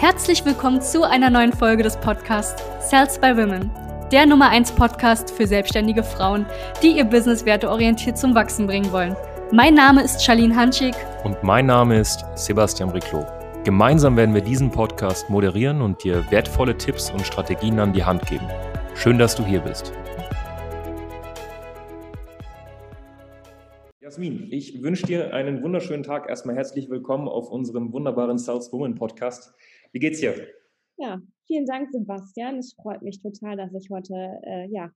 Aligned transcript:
Herzlich 0.00 0.46
willkommen 0.46 0.80
zu 0.80 1.02
einer 1.02 1.28
neuen 1.28 1.52
Folge 1.52 1.82
des 1.82 1.94
Podcasts 1.98 2.64
Sales 2.80 3.18
by 3.18 3.36
Women, 3.36 3.70
der 4.10 4.24
Nummer 4.24 4.48
1 4.48 4.72
Podcast 4.72 5.30
für 5.30 5.46
selbstständige 5.46 6.02
Frauen, 6.02 6.46
die 6.82 6.96
ihr 6.96 7.04
Business 7.04 7.44
werteorientiert 7.44 8.16
zum 8.16 8.34
Wachsen 8.34 8.66
bringen 8.66 8.90
wollen. 8.92 9.14
Mein 9.52 9.74
Name 9.74 10.02
ist 10.02 10.24
Charlene 10.24 10.56
Hanschig. 10.56 10.94
Und 11.22 11.42
mein 11.42 11.66
Name 11.66 12.00
ist 12.00 12.24
Sebastian 12.34 12.90
Briclot. 12.90 13.26
Gemeinsam 13.64 14.16
werden 14.16 14.34
wir 14.34 14.40
diesen 14.40 14.70
Podcast 14.70 15.28
moderieren 15.28 15.82
und 15.82 16.02
dir 16.02 16.24
wertvolle 16.30 16.78
Tipps 16.78 17.10
und 17.10 17.20
Strategien 17.26 17.78
an 17.78 17.92
die 17.92 18.02
Hand 18.02 18.24
geben. 18.24 18.48
Schön, 18.94 19.18
dass 19.18 19.34
du 19.34 19.44
hier 19.44 19.60
bist. 19.60 19.92
Jasmin, 24.00 24.48
ich 24.50 24.82
wünsche 24.82 25.06
dir 25.06 25.34
einen 25.34 25.62
wunderschönen 25.62 26.02
Tag. 26.04 26.28
Erstmal 26.28 26.56
herzlich 26.56 26.88
willkommen 26.88 27.28
auf 27.28 27.50
unserem 27.50 27.92
wunderbaren 27.92 28.38
Sales 28.38 28.72
Woman 28.72 28.94
Podcast. 28.94 29.54
Wie 29.92 29.98
geht's 29.98 30.20
dir? 30.20 30.48
Ja, 30.98 31.20
vielen 31.46 31.66
Dank, 31.66 31.90
Sebastian. 31.90 32.58
Es 32.58 32.74
freut 32.74 33.02
mich 33.02 33.20
total, 33.20 33.56
dass 33.56 33.74
ich 33.74 33.90
heute 33.90 34.14
äh, 34.44 34.68
ja, 34.70 34.90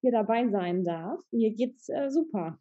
hier 0.00 0.10
dabei 0.10 0.48
sein 0.48 0.82
darf. 0.82 1.20
Mir 1.30 1.54
geht's 1.54 1.88
äh, 1.88 2.10
super. 2.10 2.58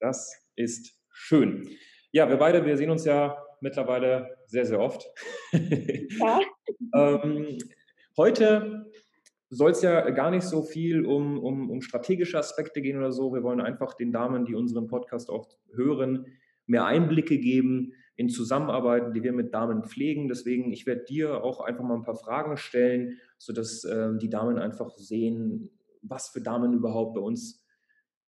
Das 0.00 0.32
ist 0.56 0.96
schön. 1.12 1.68
Ja, 2.12 2.28
wir 2.28 2.38
beide, 2.38 2.64
wir 2.64 2.76
sehen 2.76 2.90
uns 2.90 3.04
ja 3.04 3.36
mittlerweile 3.60 4.34
sehr, 4.46 4.64
sehr 4.64 4.80
oft. 4.80 5.06
Ja. 5.52 6.40
ähm, 6.94 7.58
heute 8.16 8.90
soll 9.50 9.72
es 9.72 9.82
ja 9.82 10.08
gar 10.10 10.30
nicht 10.30 10.44
so 10.44 10.62
viel 10.62 11.04
um, 11.04 11.38
um, 11.38 11.70
um 11.70 11.82
strategische 11.82 12.38
Aspekte 12.38 12.80
gehen 12.80 12.96
oder 12.96 13.12
so. 13.12 13.34
Wir 13.34 13.42
wollen 13.42 13.60
einfach 13.60 13.94
den 13.94 14.12
Damen, 14.12 14.46
die 14.46 14.54
unseren 14.54 14.86
Podcast 14.86 15.28
auch 15.28 15.48
hören, 15.74 16.26
mehr 16.70 16.86
Einblicke 16.86 17.38
geben 17.38 17.92
in 18.16 18.28
Zusammenarbeiten, 18.28 19.12
die 19.12 19.22
wir 19.22 19.32
mit 19.32 19.52
Damen 19.52 19.82
pflegen. 19.82 20.28
Deswegen, 20.28 20.70
ich 20.72 20.86
werde 20.86 21.04
dir 21.04 21.42
auch 21.42 21.60
einfach 21.60 21.84
mal 21.84 21.96
ein 21.96 22.04
paar 22.04 22.16
Fragen 22.16 22.56
stellen, 22.56 23.18
sodass 23.38 23.84
äh, 23.84 24.10
die 24.18 24.30
Damen 24.30 24.58
einfach 24.58 24.96
sehen, 24.96 25.70
was 26.02 26.28
für 26.28 26.40
Damen 26.40 26.72
überhaupt 26.72 27.14
bei 27.14 27.20
uns 27.20 27.64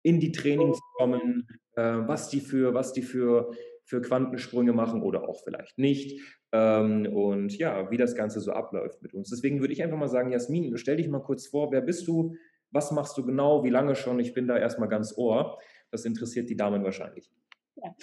in 0.03 0.21
die 0.21 0.33
Trainings 0.33 0.79
kommen, 0.97 1.47
äh, 1.77 1.83
was 1.83 2.29
die 2.29 2.41
für, 2.41 2.75
was 2.75 2.93
die 2.93 3.03
für, 3.03 3.53
für 3.85 4.03
Quantensprünge 4.03 4.73
machen 4.73 5.03
oder 5.03 5.29
auch 5.29 5.43
vielleicht 5.43 5.79
nicht. 5.79 6.21
Ähm, 6.53 7.07
und 7.07 7.57
ja, 7.57 7.91
wie 7.91 7.97
das 7.97 8.15
Ganze 8.15 8.41
so 8.41 8.53
abläuft 8.53 9.03
mit 9.03 9.15
uns. 9.15 9.31
Deswegen 9.31 9.61
würde 9.61 9.73
ich 9.73 9.83
einfach 9.83 9.99
mal 9.99 10.09
sagen, 10.09 10.31
Jasmin, 10.31 10.77
stell 10.77 10.97
dich 10.97 11.09
mal 11.09 11.23
kurz 11.23 11.47
vor, 11.47 11.73
wer 11.73 11.81
bist 11.81 12.07
du? 12.07 12.35
Was 12.71 12.93
machst 12.93 13.17
du 13.17 13.25
genau? 13.25 13.65
Wie 13.65 13.71
lange 13.71 13.95
schon? 13.95 14.19
Ich 14.21 14.35
bin 14.35 14.47
da 14.47 14.59
erstmal 14.59 14.89
ganz 14.89 15.17
ohr. 15.17 15.59
Das 15.91 16.05
interessiert 16.05 16.51
die 16.51 16.57
Damen 16.57 16.85
wahrscheinlich. 16.85 17.31
Ja. 17.77 17.95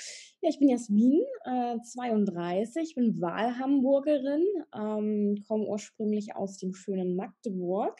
ja, 0.41 0.49
ich 0.49 0.59
bin 0.59 0.69
Jasmin, 0.69 1.23
äh, 1.45 1.79
32, 1.81 2.93
bin 2.95 3.19
Wahlhamburgerin, 3.19 4.45
ähm, 4.73 5.43
komme 5.47 5.65
ursprünglich 5.65 6.35
aus 6.35 6.59
dem 6.59 6.75
schönen 6.75 7.15
Magdeburg. 7.15 7.99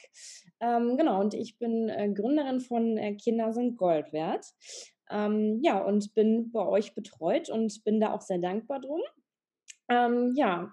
Ähm, 0.60 0.98
genau, 0.98 1.20
und 1.20 1.34
ich 1.34 1.58
bin 1.58 1.90
äh, 1.90 2.12
Gründerin 2.14 2.60
von 2.60 2.98
äh, 2.98 3.16
Kinder 3.16 3.54
sind 3.54 3.78
Gold 3.78 4.14
wert. 4.14 4.46
Ähm, 5.10 5.60
ja, 5.64 5.84
und 5.84 6.14
bin 6.14 6.52
bei 6.52 6.66
euch 6.66 6.94
betreut 6.94 7.50
und 7.50 7.84
bin 7.84 8.00
da 8.00 8.14
auch 8.14 8.22
sehr 8.22 8.40
dankbar 8.40 8.80
drum. 8.80 9.02
Ähm, 9.90 10.34
ja, 10.36 10.72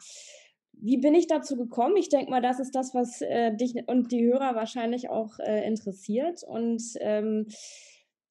wie 0.72 0.96
bin 0.96 1.14
ich 1.14 1.26
dazu 1.26 1.56
gekommen? 1.56 1.96
Ich 1.96 2.08
denke 2.08 2.30
mal, 2.30 2.40
das 2.40 2.60
ist 2.60 2.74
das, 2.74 2.94
was 2.94 3.20
äh, 3.20 3.54
dich 3.54 3.74
und 3.86 4.12
die 4.12 4.24
Hörer 4.24 4.54
wahrscheinlich 4.54 5.10
auch 5.10 5.38
äh, 5.38 5.66
interessiert. 5.66 6.42
Und 6.42 6.82
ähm, 7.00 7.46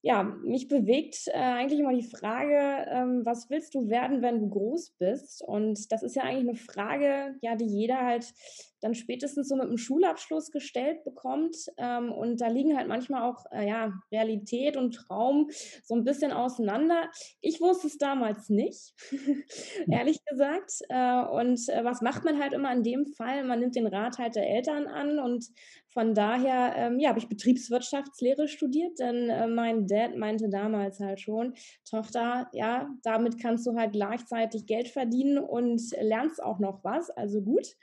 ja, 0.02 0.24
mich 0.24 0.68
bewegt 0.68 1.28
äh, 1.28 1.34
eigentlich 1.34 1.80
immer 1.80 1.94
die 1.94 2.04
Frage, 2.04 2.86
ähm, 2.90 3.26
was 3.26 3.50
willst 3.50 3.76
du 3.76 3.90
werden, 3.90 4.22
wenn 4.22 4.40
du 4.40 4.50
groß 4.50 4.92
bist? 4.98 5.42
Und 5.42 5.92
das 5.92 6.04
ist 6.04 6.16
ja 6.16 6.24
eigentlich 6.24 6.50
eine 6.50 6.56
Frage, 6.56 7.36
ja, 7.42 7.56
die 7.56 7.66
jeder 7.66 8.06
halt 8.06 8.34
dann 8.82 8.96
spätestens 8.96 9.48
so 9.50 9.56
mit 9.56 9.66
einem 9.66 9.78
Schulabschluss 9.78 10.52
gestellt 10.52 11.04
bekommt. 11.04 11.56
Ähm, 11.78 12.12
und 12.12 12.42
da 12.42 12.48
liegen 12.48 12.78
halt 12.78 12.88
manchmal 12.88 13.24
auch 13.24 13.46
äh, 13.52 13.68
ja, 13.68 13.94
Realität 14.12 14.78
und 14.78 14.94
Traum 14.94 15.50
so 15.84 15.96
ein 15.96 16.04
bisschen 16.04 16.32
auseinander. 16.32 17.10
Ich 17.42 17.62
wusste 17.62 17.88
es 17.88 17.98
damals 17.98 18.50
nicht, 18.50 18.94
ehrlich 19.90 20.24
gesagt. 20.26 20.72
Äh, 20.90 21.24
und 21.26 21.68
äh, 21.70 21.84
was 21.84 22.02
macht 22.02 22.24
man 22.26 22.40
halt 22.40 22.54
immer 22.54 22.72
in 22.74 22.84
dem 22.84 23.06
Fall? 23.06 23.44
Man 23.44 23.60
nimmt 23.60 23.76
den 23.76 23.88
Rat 23.88 24.18
halt 24.18 24.36
der 24.36 24.50
Eltern 24.50 24.88
an 24.88 25.20
und 25.20 25.46
von 25.92 26.14
daher 26.14 26.74
ähm, 26.76 27.00
ja, 27.00 27.10
habe 27.10 27.20
ich 27.20 27.30
Betriebswirtschaftslehre 27.30 28.48
studiert, 28.48 29.00
denn 29.00 29.30
äh, 29.30 29.48
mein 29.48 29.88
Dad 29.88 30.16
meinte 30.16 30.48
damals 30.50 31.00
halt 31.00 31.20
schon, 31.20 31.56
Tochter, 31.90 32.48
ja, 32.54 32.90
damit 33.04 33.42
kannst 33.42 33.66
du 33.66 33.76
halt 33.76 33.94
gleichzeitig 33.94 34.68
Geld 34.68 34.88
verdienen 34.88 35.40
und 35.40 35.82
lernst 36.00 36.44
auch 36.44 36.60
noch 36.60 36.84
was, 36.84 37.10
also 37.10 37.42
gut. 37.42 37.76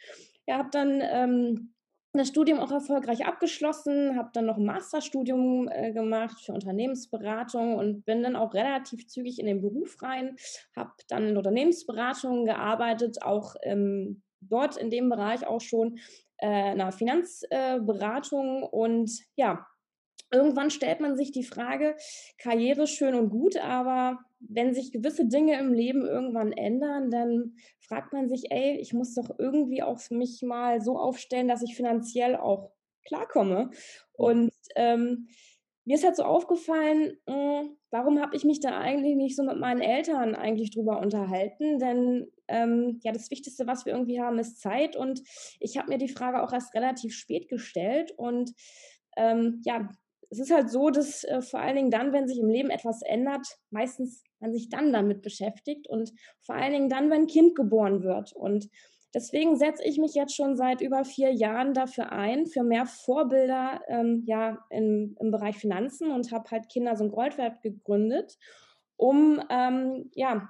Ja, 0.46 0.58
habe 0.58 0.70
dann 0.70 1.00
ähm, 1.02 1.74
das 2.16 2.28
Studium 2.28 2.58
auch 2.58 2.70
erfolgreich 2.70 3.26
abgeschlossen, 3.26 4.16
habe 4.16 4.30
dann 4.32 4.46
noch 4.46 4.56
ein 4.56 4.64
Masterstudium 4.64 5.68
äh, 5.68 5.92
gemacht 5.92 6.40
für 6.44 6.52
Unternehmensberatung 6.52 7.76
und 7.76 8.04
bin 8.04 8.22
dann 8.22 8.36
auch 8.36 8.54
relativ 8.54 9.06
zügig 9.06 9.38
in 9.38 9.46
den 9.46 9.60
Beruf 9.60 10.02
rein, 10.02 10.36
habe 10.74 10.92
dann 11.08 11.28
in 11.28 11.36
Unternehmensberatung 11.36 12.44
gearbeitet, 12.44 13.22
auch 13.22 13.54
ähm, 13.62 14.22
dort 14.40 14.76
in 14.76 14.90
dem 14.90 15.08
Bereich 15.08 15.46
auch 15.46 15.60
schon 15.60 15.98
äh, 16.38 16.46
einer 16.46 16.92
Finanzberatung. 16.92 18.62
Äh, 18.62 18.66
und 18.66 19.10
ja, 19.36 19.66
irgendwann 20.32 20.70
stellt 20.70 21.00
man 21.00 21.16
sich 21.16 21.32
die 21.32 21.44
Frage, 21.44 21.96
Karriere 22.38 22.86
schön 22.86 23.14
und 23.14 23.30
gut, 23.30 23.56
aber 23.56 24.18
wenn 24.48 24.74
sich 24.74 24.92
gewisse 24.92 25.26
Dinge 25.26 25.58
im 25.58 25.72
Leben 25.72 26.04
irgendwann 26.04 26.52
ändern, 26.52 27.10
dann 27.10 27.54
fragt 27.80 28.12
man 28.12 28.28
sich, 28.28 28.50
ey, 28.50 28.78
ich 28.78 28.92
muss 28.92 29.14
doch 29.14 29.38
irgendwie 29.38 29.82
auch 29.82 29.98
mich 30.10 30.42
mal 30.42 30.80
so 30.80 30.98
aufstellen, 30.98 31.48
dass 31.48 31.62
ich 31.62 31.76
finanziell 31.76 32.36
auch 32.36 32.72
klarkomme. 33.06 33.70
Und 34.12 34.52
ähm, 34.76 35.28
mir 35.84 35.94
ist 35.94 36.04
halt 36.04 36.16
so 36.16 36.24
aufgefallen, 36.24 37.16
mh, 37.26 37.60
hm, 37.60 37.76
warum 37.90 38.20
habe 38.20 38.36
ich 38.36 38.44
mich 38.44 38.60
da 38.60 38.76
eigentlich 38.76 39.16
nicht 39.16 39.36
so 39.36 39.44
mit 39.44 39.58
meinen 39.58 39.80
Eltern 39.80 40.34
eigentlich 40.34 40.72
drüber 40.72 41.00
unterhalten? 41.00 41.78
Denn 41.78 42.26
ähm, 42.48 43.00
ja, 43.04 43.12
das 43.12 43.30
Wichtigste, 43.30 43.66
was 43.66 43.86
wir 43.86 43.92
irgendwie 43.92 44.20
haben, 44.20 44.38
ist 44.38 44.60
Zeit. 44.60 44.96
Und 44.96 45.22
ich 45.60 45.78
habe 45.78 45.88
mir 45.88 45.98
die 45.98 46.08
Frage 46.08 46.42
auch 46.42 46.52
erst 46.52 46.74
relativ 46.74 47.14
spät 47.14 47.48
gestellt. 47.48 48.12
Und 48.16 48.52
ähm, 49.16 49.62
ja, 49.64 49.88
es 50.30 50.38
ist 50.38 50.50
halt 50.52 50.70
so, 50.70 50.90
dass 50.90 51.24
äh, 51.24 51.40
vor 51.42 51.60
allen 51.60 51.76
Dingen 51.76 51.90
dann, 51.90 52.12
wenn 52.12 52.28
sich 52.28 52.38
im 52.38 52.48
Leben 52.48 52.70
etwas 52.70 53.02
ändert, 53.02 53.46
meistens 53.70 54.22
man 54.40 54.52
sich 54.52 54.68
dann 54.68 54.92
damit 54.92 55.22
beschäftigt 55.22 55.88
und 55.88 56.12
vor 56.42 56.54
allen 56.54 56.72
Dingen 56.72 56.88
dann, 56.88 57.10
wenn 57.10 57.22
ein 57.22 57.26
Kind 57.26 57.54
geboren 57.54 58.02
wird. 58.02 58.32
Und 58.32 58.68
deswegen 59.14 59.56
setze 59.56 59.84
ich 59.84 59.98
mich 59.98 60.14
jetzt 60.14 60.34
schon 60.34 60.56
seit 60.56 60.80
über 60.80 61.04
vier 61.04 61.32
Jahren 61.32 61.74
dafür 61.74 62.12
ein, 62.12 62.46
für 62.46 62.62
mehr 62.62 62.86
Vorbilder 62.86 63.80
ähm, 63.88 64.24
ja, 64.26 64.58
im, 64.70 65.16
im 65.18 65.30
Bereich 65.30 65.56
Finanzen 65.56 66.10
und 66.10 66.32
habe 66.32 66.50
halt 66.50 66.68
Kinder 66.68 66.96
so 66.96 67.04
ein 67.04 67.10
Goldwert 67.10 67.62
gegründet, 67.62 68.36
um 68.96 69.40
ähm, 69.50 70.10
ja, 70.14 70.48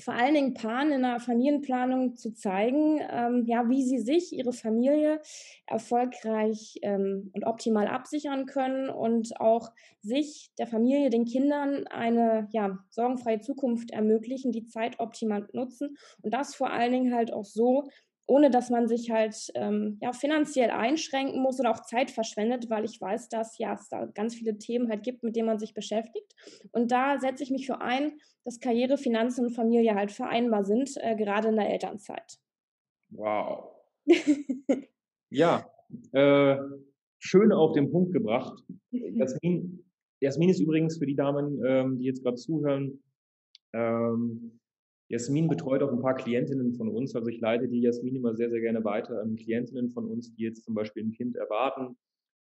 vor 0.00 0.14
allen 0.14 0.34
Dingen 0.34 0.54
Paaren 0.54 0.92
in 0.92 1.02
der 1.02 1.20
Familienplanung 1.20 2.16
zu 2.16 2.32
zeigen, 2.32 3.00
ähm, 3.10 3.44
ja, 3.46 3.68
wie 3.68 3.84
sie 3.84 3.98
sich, 3.98 4.32
ihre 4.32 4.52
Familie 4.52 5.20
erfolgreich 5.66 6.78
ähm, 6.82 7.30
und 7.34 7.44
optimal 7.46 7.86
absichern 7.86 8.46
können 8.46 8.88
und 8.88 9.40
auch 9.40 9.70
sich, 10.02 10.50
der 10.58 10.66
Familie, 10.66 11.10
den 11.10 11.24
Kindern 11.24 11.86
eine 11.86 12.48
ja, 12.52 12.78
sorgenfreie 12.90 13.40
Zukunft 13.40 13.90
ermöglichen, 13.90 14.52
die 14.52 14.66
Zeit 14.66 14.98
optimal 14.98 15.46
nutzen 15.52 15.96
und 16.22 16.32
das 16.32 16.54
vor 16.54 16.70
allen 16.70 16.92
Dingen 16.92 17.14
halt 17.14 17.32
auch 17.32 17.44
so, 17.44 17.88
ohne 18.30 18.48
dass 18.48 18.70
man 18.70 18.86
sich 18.86 19.10
halt 19.10 19.50
ähm, 19.56 19.98
ja, 20.00 20.12
finanziell 20.12 20.70
einschränken 20.70 21.42
muss 21.42 21.58
oder 21.58 21.72
auch 21.72 21.82
Zeit 21.82 22.12
verschwendet, 22.12 22.70
weil 22.70 22.84
ich 22.84 23.00
weiß, 23.00 23.28
dass 23.28 23.58
ja, 23.58 23.74
es 23.74 23.88
da 23.88 24.06
ganz 24.06 24.36
viele 24.36 24.56
Themen 24.56 24.88
halt 24.88 25.02
gibt, 25.02 25.24
mit 25.24 25.34
denen 25.34 25.48
man 25.48 25.58
sich 25.58 25.74
beschäftigt. 25.74 26.36
Und 26.70 26.92
da 26.92 27.18
setze 27.18 27.42
ich 27.42 27.50
mich 27.50 27.66
für 27.66 27.80
ein, 27.80 28.12
dass 28.44 28.60
Karriere, 28.60 28.98
Finanzen 28.98 29.46
und 29.46 29.50
Familie 29.50 29.96
halt 29.96 30.12
vereinbar 30.12 30.64
sind, 30.64 30.92
äh, 30.98 31.16
gerade 31.16 31.48
in 31.48 31.56
der 31.56 31.70
Elternzeit. 31.70 32.38
Wow. 33.08 33.74
ja, 35.30 35.68
äh, 36.12 36.56
schön 37.18 37.50
auf 37.50 37.72
den 37.72 37.90
Punkt 37.90 38.12
gebracht. 38.12 38.62
Jasmin, 38.92 39.84
Jasmin 40.20 40.50
ist 40.50 40.60
übrigens 40.60 40.98
für 40.98 41.06
die 41.06 41.16
Damen, 41.16 41.60
ähm, 41.66 41.98
die 41.98 42.04
jetzt 42.04 42.22
gerade 42.22 42.36
zuhören, 42.36 43.02
ähm, 43.72 44.59
Jasmin 45.10 45.48
betreut 45.48 45.82
auch 45.82 45.92
ein 45.92 46.00
paar 46.00 46.14
Klientinnen 46.14 46.72
von 46.74 46.88
uns. 46.88 47.16
Also 47.16 47.28
ich 47.28 47.40
leite 47.40 47.68
die 47.68 47.80
Jasmin 47.80 48.14
immer 48.14 48.34
sehr, 48.36 48.48
sehr 48.48 48.60
gerne 48.60 48.84
weiter 48.84 49.20
an 49.20 49.34
Klientinnen 49.34 49.90
von 49.90 50.06
uns, 50.06 50.32
die 50.34 50.44
jetzt 50.44 50.64
zum 50.64 50.74
Beispiel 50.74 51.04
ein 51.04 51.10
Kind 51.10 51.36
erwarten. 51.36 51.96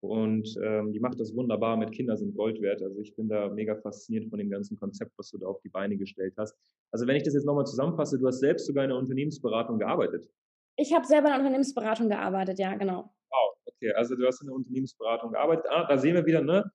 Und 0.02 0.56
ähm, 0.62 0.92
die 0.92 1.00
macht 1.00 1.20
das 1.22 1.34
wunderbar 1.34 1.78
mit 1.78 1.94
Kinder 1.94 2.18
sind 2.18 2.36
Gold 2.36 2.62
wert. 2.62 2.82
Also 2.82 3.00
ich 3.00 3.16
bin 3.16 3.30
da 3.30 3.50
mega 3.50 3.76
fasziniert 3.76 4.30
von 4.30 4.40
dem 4.40 4.50
ganzen 4.50 4.78
Konzept, 4.78 5.14
was 5.18 5.30
du 5.30 5.38
da 5.38 5.48
auf 5.48 5.62
die 5.62 5.70
Beine 5.70 5.96
gestellt 5.98 6.34
hast. 6.38 6.54
Also 6.92 7.08
wenn 7.08 7.16
ich 7.16 7.24
das 7.24 7.34
jetzt 7.34 7.46
nochmal 7.46 7.66
zusammenfasse, 7.66 8.20
du 8.20 8.28
hast 8.28 8.40
selbst 8.40 8.66
sogar 8.66 8.84
in 8.84 8.90
der 8.90 9.00
Unternehmensberatung 9.00 9.80
gearbeitet. 9.80 10.30
Ich 10.76 10.94
habe 10.94 11.06
selber 11.06 11.28
in 11.28 11.32
der 11.32 11.40
Unternehmensberatung 11.40 12.10
gearbeitet, 12.10 12.60
ja, 12.60 12.76
genau. 12.76 13.14
Wow, 13.30 13.56
okay. 13.66 13.94
Also 13.94 14.16
du 14.16 14.26
hast 14.26 14.42
in 14.42 14.48
der 14.48 14.56
Unternehmensberatung 14.56 15.32
gearbeitet. 15.32 15.66
Ah, 15.70 15.86
da 15.88 15.98
sehen 15.98 16.16
wir 16.16 16.26
wieder, 16.26 16.42
ne? 16.42 16.70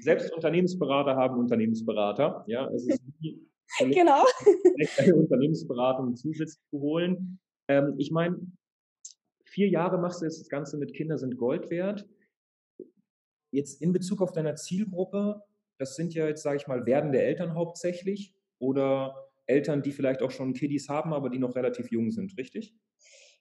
Selbst 0.00 0.32
Unternehmensberater 0.34 1.14
haben 1.14 1.38
Unternehmensberater. 1.38 2.44
Ja, 2.46 2.70
es 2.70 2.86
ist 2.86 3.02
nie 3.20 3.46
genau. 3.78 4.24
eine 4.98 5.16
Unternehmensberatung 5.16 6.16
zusätzlich 6.16 6.64
zu 6.70 6.80
holen. 6.80 7.38
Ähm, 7.68 7.94
ich 7.98 8.10
meine, 8.10 8.40
vier 9.44 9.68
Jahre 9.68 9.98
machst 9.98 10.20
du 10.20 10.26
jetzt 10.26 10.40
das 10.40 10.48
Ganze 10.48 10.78
mit 10.78 10.94
Kinder 10.94 11.18
sind 11.18 11.36
Gold 11.36 11.70
wert. 11.70 12.06
Jetzt 13.52 13.80
in 13.80 13.92
Bezug 13.92 14.20
auf 14.20 14.32
deine 14.32 14.54
Zielgruppe, 14.54 15.42
das 15.78 15.96
sind 15.96 16.14
ja 16.14 16.26
jetzt, 16.26 16.42
sage 16.42 16.56
ich 16.56 16.66
mal, 16.66 16.84
werdende 16.86 17.22
Eltern 17.22 17.54
hauptsächlich 17.54 18.34
oder 18.58 19.30
Eltern, 19.46 19.82
die 19.82 19.92
vielleicht 19.92 20.22
auch 20.22 20.30
schon 20.30 20.52
Kiddies 20.52 20.88
haben, 20.88 21.12
aber 21.12 21.30
die 21.30 21.38
noch 21.38 21.54
relativ 21.54 21.90
jung 21.90 22.10
sind, 22.10 22.36
richtig? 22.36 22.74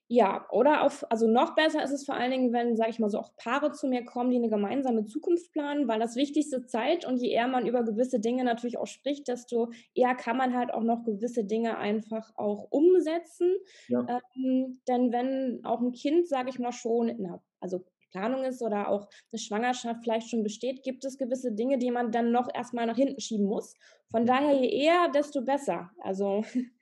Ja, 0.08 0.46
oder 0.52 0.84
auf, 0.84 1.04
also 1.10 1.28
noch 1.28 1.56
besser 1.56 1.84
ist 1.84 1.92
es 1.92 2.06
vor 2.06 2.14
allen 2.14 2.30
Dingen, 2.30 2.54
wenn, 2.54 2.76
sage 2.76 2.92
ich 2.92 3.00
mal 3.00 3.10
so, 3.10 3.18
auch 3.18 3.36
Paare 3.38 3.72
zu 3.72 3.88
mir 3.88 4.06
kommen, 4.06 4.30
die 4.30 4.38
eine 4.38 4.50
gemeinsame 4.50 5.06
Zukunft 5.06 5.52
planen, 5.52 5.88
weil 5.88 6.00
das 6.00 6.16
wichtigste 6.16 6.68
Zeit 6.68 7.08
und 7.08 7.18
je 7.18 7.30
eher 7.32 7.48
man 7.48 7.66
über 7.66 7.84
gewisse 7.84 8.20
Dinge 8.20 8.44
natürlich 8.44 8.78
auch 8.78 8.86
spricht, 8.86 9.28
desto 9.28 9.72
eher 9.96 10.14
kann 10.14 10.38
man 10.38 10.56
halt 10.56 10.72
auch 10.72 10.84
noch 10.84 11.04
gewisse 11.06 11.44
Dinge 11.44 11.78
einfach 11.78 12.32
auch 12.36 12.68
umsetzen. 12.70 13.52
Ja. 13.88 14.06
Ähm, 14.36 14.80
denn 14.88 15.12
wenn 15.12 15.62
auch 15.66 15.82
ein 15.82 15.92
Kind, 15.92 16.28
sage 16.28 16.50
ich 16.50 16.60
mal, 16.60 16.72
schon, 16.72 17.12
na, 17.18 17.42
also 17.60 17.84
Planung 18.12 18.44
ist 18.44 18.62
oder 18.62 18.90
auch 18.90 19.10
eine 19.32 19.40
Schwangerschaft 19.40 20.02
vielleicht 20.04 20.30
schon 20.30 20.44
besteht, 20.44 20.84
gibt 20.84 21.04
es 21.04 21.18
gewisse 21.18 21.52
Dinge, 21.52 21.80
die 21.80 21.90
man 21.92 22.12
dann 22.12 22.32
noch 22.32 22.48
erstmal 22.54 22.86
nach 22.86 22.96
hinten 22.96 23.20
schieben 23.20 23.48
muss. 23.48 23.74
Von 24.12 24.26
daher, 24.28 24.54
je 24.54 24.70
eher, 24.70 25.10
desto 25.14 25.42
besser. 25.42 25.90
Also 26.00 26.44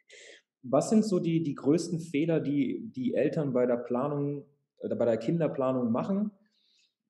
Was 0.64 0.90
sind 0.90 1.04
so 1.04 1.20
die, 1.20 1.44
die 1.44 1.56
größten 1.56 2.00
Fehler, 2.00 2.40
die 2.40 2.90
die 2.96 3.14
Eltern 3.14 3.54
bei 3.54 3.66
der 3.66 3.78
Planung 3.78 4.46
oder 4.80 4.96
bei 4.96 5.06
der 5.06 5.18
Kinderplanung 5.18 5.92
machen? 5.92 6.32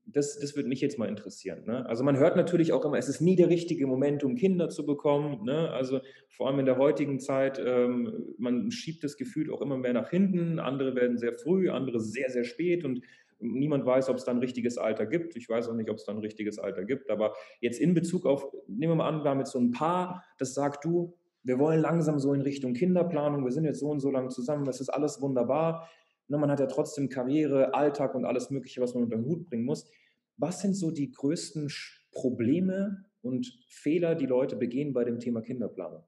Das, 0.06 0.38
das 0.38 0.56
würde 0.56 0.68
mich 0.68 0.82
jetzt 0.82 1.00
mal 1.00 1.08
interessieren. 1.08 1.64
Ne? 1.66 1.86
Also 1.86 2.04
man 2.04 2.18
hört 2.18 2.36
natürlich 2.36 2.74
auch 2.74 2.84
immer, 2.84 2.98
es 2.98 3.08
ist 3.08 3.22
nie 3.22 3.38
der 3.38 3.50
richtige 3.50 3.88
Moment, 3.88 4.24
um 4.24 4.36
Kinder 4.36 4.68
zu 4.68 4.86
bekommen. 4.86 5.46
Ne? 5.46 5.70
Also 5.70 6.02
vor 6.30 6.48
allem 6.48 6.60
in 6.60 6.66
der 6.66 6.78
heutigen 6.78 7.20
Zeit, 7.20 7.62
ähm, 7.64 8.34
man 8.38 8.70
schiebt 8.70 9.04
das 9.04 9.16
Gefühl 9.16 9.54
auch 9.54 9.62
immer 9.62 9.78
mehr 9.78 9.94
nach 9.94 10.10
hinten. 10.10 10.60
Andere 10.60 10.96
werden 10.96 11.18
sehr 11.18 11.34
früh, 11.34 11.70
andere 11.70 12.02
sehr, 12.02 12.30
sehr 12.30 12.44
spät 12.44 12.84
und 12.84 13.02
niemand 13.44 13.86
weiß, 13.86 14.10
ob 14.10 14.18
es 14.18 14.26
dann 14.26 14.38
ein 14.38 14.42
richtiges 14.42 14.78
Alter 14.78 15.06
gibt. 15.06 15.36
Ich 15.36 15.48
weiß 15.48 15.70
auch 15.70 15.76
nicht, 15.76 15.90
ob 15.90 15.98
es 15.98 16.06
dann 16.06 16.18
ein 16.18 16.22
richtiges 16.22 16.60
Alter 16.60 16.84
gibt. 16.86 17.10
Aber 17.10 17.34
jetzt 17.62 17.80
in 17.80 17.94
Bezug 17.94 18.26
auf, 18.26 18.52
nehmen 18.68 18.94
wir 18.94 18.96
mal 18.96 19.08
an, 19.08 19.24
wir 19.24 19.30
haben 19.30 19.40
jetzt 19.40 19.52
so 19.52 19.60
ein 19.60 19.72
Paar, 19.72 20.24
das 20.38 20.54
sagt 20.54 20.86
du, 20.86 21.14
wir 21.44 21.60
wollen 21.60 21.82
langsam 21.82 22.20
so 22.20 22.34
in 22.34 22.42
Richtung 22.42 22.74
Kinderplanung, 22.74 23.44
wir 23.44 23.52
sind 23.52 23.66
jetzt 23.66 23.80
so 23.80 23.90
und 23.90 24.00
so 24.00 24.10
lange 24.10 24.30
zusammen, 24.30 24.66
das 24.66 24.80
ist 24.80 24.90
alles 24.90 25.22
wunderbar. 25.22 25.90
Ne, 26.30 26.38
man 26.38 26.50
hat 26.50 26.60
ja 26.60 26.68
trotzdem 26.68 27.10
Karriere, 27.10 27.74
Alltag 27.74 28.16
und 28.16 28.26
alles 28.26 28.50
Mögliche, 28.50 28.82
was 28.82 28.94
man 28.94 29.04
unter 29.04 29.18
den 29.18 29.26
Hut 29.26 29.46
bringen 29.46 29.66
muss. 29.66 29.90
Was 30.38 30.62
sind 30.62 30.74
so 30.74 30.90
die 30.90 31.12
größten 31.12 31.70
Probleme 32.12 33.06
und 33.22 33.46
Fehler, 33.68 34.16
die 34.16 34.26
Leute 34.26 34.56
begehen 34.56 34.94
bei 34.94 35.04
dem 35.04 35.20
Thema 35.20 35.42
Kinderplanung? 35.42 36.04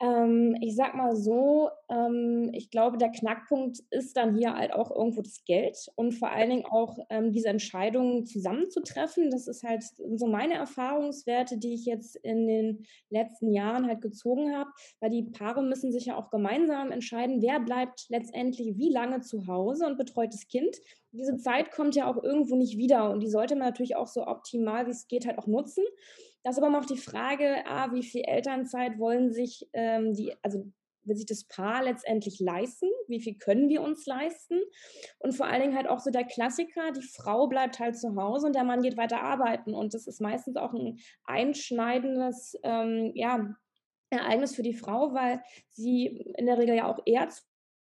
Ähm, 0.00 0.56
ich 0.60 0.76
sag 0.76 0.94
mal 0.94 1.16
so, 1.16 1.70
ähm, 1.88 2.50
ich 2.52 2.70
glaube, 2.70 2.98
der 2.98 3.10
Knackpunkt 3.10 3.80
ist 3.90 4.16
dann 4.16 4.36
hier 4.36 4.54
halt 4.54 4.72
auch 4.72 4.92
irgendwo 4.92 5.22
das 5.22 5.44
Geld 5.44 5.76
und 5.96 6.12
vor 6.12 6.30
allen 6.30 6.50
Dingen 6.50 6.66
auch 6.66 6.98
ähm, 7.10 7.32
diese 7.32 7.48
Entscheidungen 7.48 8.24
zusammenzutreffen. 8.24 9.30
Das 9.30 9.48
ist 9.48 9.64
halt 9.64 9.82
so 10.14 10.26
meine 10.28 10.54
Erfahrungswerte, 10.54 11.58
die 11.58 11.74
ich 11.74 11.84
jetzt 11.84 12.14
in 12.14 12.46
den 12.46 12.86
letzten 13.10 13.52
Jahren 13.52 13.88
halt 13.88 14.00
gezogen 14.00 14.54
habe, 14.56 14.70
weil 15.00 15.10
die 15.10 15.24
Paare 15.24 15.62
müssen 15.62 15.90
sich 15.90 16.06
ja 16.06 16.16
auch 16.16 16.30
gemeinsam 16.30 16.92
entscheiden, 16.92 17.42
wer 17.42 17.58
bleibt 17.58 18.06
letztendlich 18.08 18.78
wie 18.78 18.92
lange 18.92 19.20
zu 19.20 19.48
Hause 19.48 19.86
und 19.86 19.98
betreut 19.98 20.32
das 20.32 20.46
Kind. 20.46 20.76
Diese 21.10 21.38
Zeit 21.38 21.72
kommt 21.72 21.96
ja 21.96 22.06
auch 22.08 22.22
irgendwo 22.22 22.54
nicht 22.54 22.76
wieder 22.76 23.10
und 23.10 23.20
die 23.20 23.30
sollte 23.30 23.56
man 23.56 23.66
natürlich 23.66 23.96
auch 23.96 24.06
so 24.06 24.26
optimal 24.26 24.86
wie 24.86 24.90
es 24.90 25.08
geht 25.08 25.26
halt 25.26 25.38
auch 25.38 25.48
nutzen. 25.48 25.82
Das 26.48 26.56
ist 26.56 26.62
aber 26.62 26.78
auch 26.78 26.86
die 26.86 26.96
Frage, 26.96 27.62
ah, 27.66 27.92
wie 27.92 28.02
viel 28.02 28.22
Elternzeit 28.24 28.98
wollen 28.98 29.30
sich 29.30 29.68
ähm, 29.74 30.14
die, 30.14 30.32
also 30.40 30.64
will 31.02 31.14
sich 31.14 31.26
das 31.26 31.44
Paar 31.44 31.84
letztendlich 31.84 32.40
leisten? 32.40 32.88
Wie 33.06 33.20
viel 33.20 33.36
können 33.36 33.68
wir 33.68 33.82
uns 33.82 34.06
leisten? 34.06 34.58
Und 35.18 35.34
vor 35.34 35.44
allen 35.44 35.60
Dingen 35.60 35.76
halt 35.76 35.88
auch 35.88 36.00
so 36.00 36.10
der 36.10 36.24
Klassiker, 36.24 36.90
die 36.92 37.02
Frau 37.02 37.48
bleibt 37.48 37.78
halt 37.78 37.98
zu 37.98 38.16
Hause 38.16 38.46
und 38.46 38.54
der 38.54 38.64
Mann 38.64 38.80
geht 38.80 38.96
weiter 38.96 39.20
arbeiten. 39.20 39.74
Und 39.74 39.92
das 39.92 40.06
ist 40.06 40.22
meistens 40.22 40.56
auch 40.56 40.72
ein 40.72 40.98
einschneidendes 41.24 42.58
ähm, 42.62 43.12
ja, 43.14 43.54
Ereignis 44.08 44.54
für 44.54 44.62
die 44.62 44.72
Frau, 44.72 45.12
weil 45.12 45.42
sie 45.68 46.06
in 46.38 46.46
der 46.46 46.56
Regel 46.56 46.76
ja 46.76 46.86
auch 46.86 47.00
eher 47.04 47.28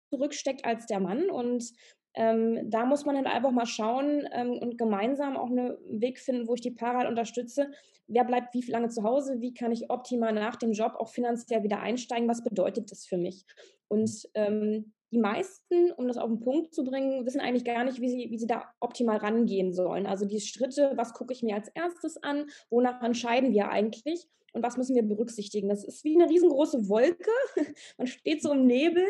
zurücksteckt 0.09 0.65
als 0.65 0.87
der 0.87 0.99
Mann. 0.99 1.29
Und 1.29 1.71
ähm, 2.15 2.69
da 2.69 2.85
muss 2.85 3.05
man 3.05 3.17
halt 3.17 3.27
einfach 3.27 3.51
mal 3.51 3.65
schauen 3.65 4.27
ähm, 4.31 4.57
und 4.57 4.77
gemeinsam 4.77 5.37
auch 5.37 5.49
einen 5.49 5.77
Weg 5.89 6.19
finden, 6.19 6.47
wo 6.47 6.53
ich 6.53 6.61
die 6.61 6.71
Paare 6.71 6.99
halt 6.99 7.09
unterstütze. 7.09 7.71
Wer 8.07 8.23
bleibt 8.23 8.53
wie 8.53 8.61
lange 8.71 8.89
zu 8.89 9.03
Hause? 9.03 9.41
Wie 9.41 9.53
kann 9.53 9.71
ich 9.71 9.89
optimal 9.89 10.33
nach 10.33 10.55
dem 10.55 10.71
Job 10.71 10.93
auch 10.97 11.09
finanziell 11.09 11.63
wieder 11.63 11.79
einsteigen? 11.79 12.29
Was 12.29 12.43
bedeutet 12.43 12.91
das 12.91 13.05
für 13.05 13.17
mich? 13.17 13.45
Und 13.87 14.29
ähm, 14.33 14.93
die 15.11 15.17
meisten, 15.19 15.91
um 15.91 16.07
das 16.07 16.17
auf 16.17 16.29
den 16.29 16.39
Punkt 16.39 16.73
zu 16.73 16.83
bringen, 16.83 17.25
wissen 17.25 17.41
eigentlich 17.41 17.65
gar 17.65 17.83
nicht, 17.83 18.01
wie 18.01 18.09
sie, 18.09 18.29
wie 18.29 18.37
sie 18.37 18.47
da 18.47 18.65
optimal 18.79 19.17
rangehen 19.17 19.73
sollen. 19.73 20.05
Also 20.05 20.25
die 20.25 20.41
Schritte, 20.41 20.93
was 20.95 21.13
gucke 21.13 21.33
ich 21.33 21.43
mir 21.43 21.55
als 21.55 21.69
erstes 21.69 22.21
an? 22.21 22.47
Wonach 22.69 23.01
entscheiden 23.01 23.53
wir 23.53 23.69
eigentlich? 23.69 24.27
Und 24.55 24.63
was 24.63 24.77
müssen 24.77 24.95
wir 24.95 25.03
berücksichtigen. 25.03 25.67
Das 25.67 25.83
ist 25.83 26.05
wie 26.05 26.15
eine 26.15 26.29
riesengroße 26.29 26.87
Wolke. 26.87 27.29
Man 27.97 28.07
steht 28.07 28.41
so 28.41 28.53
im 28.53 28.65
Nebel 28.65 29.03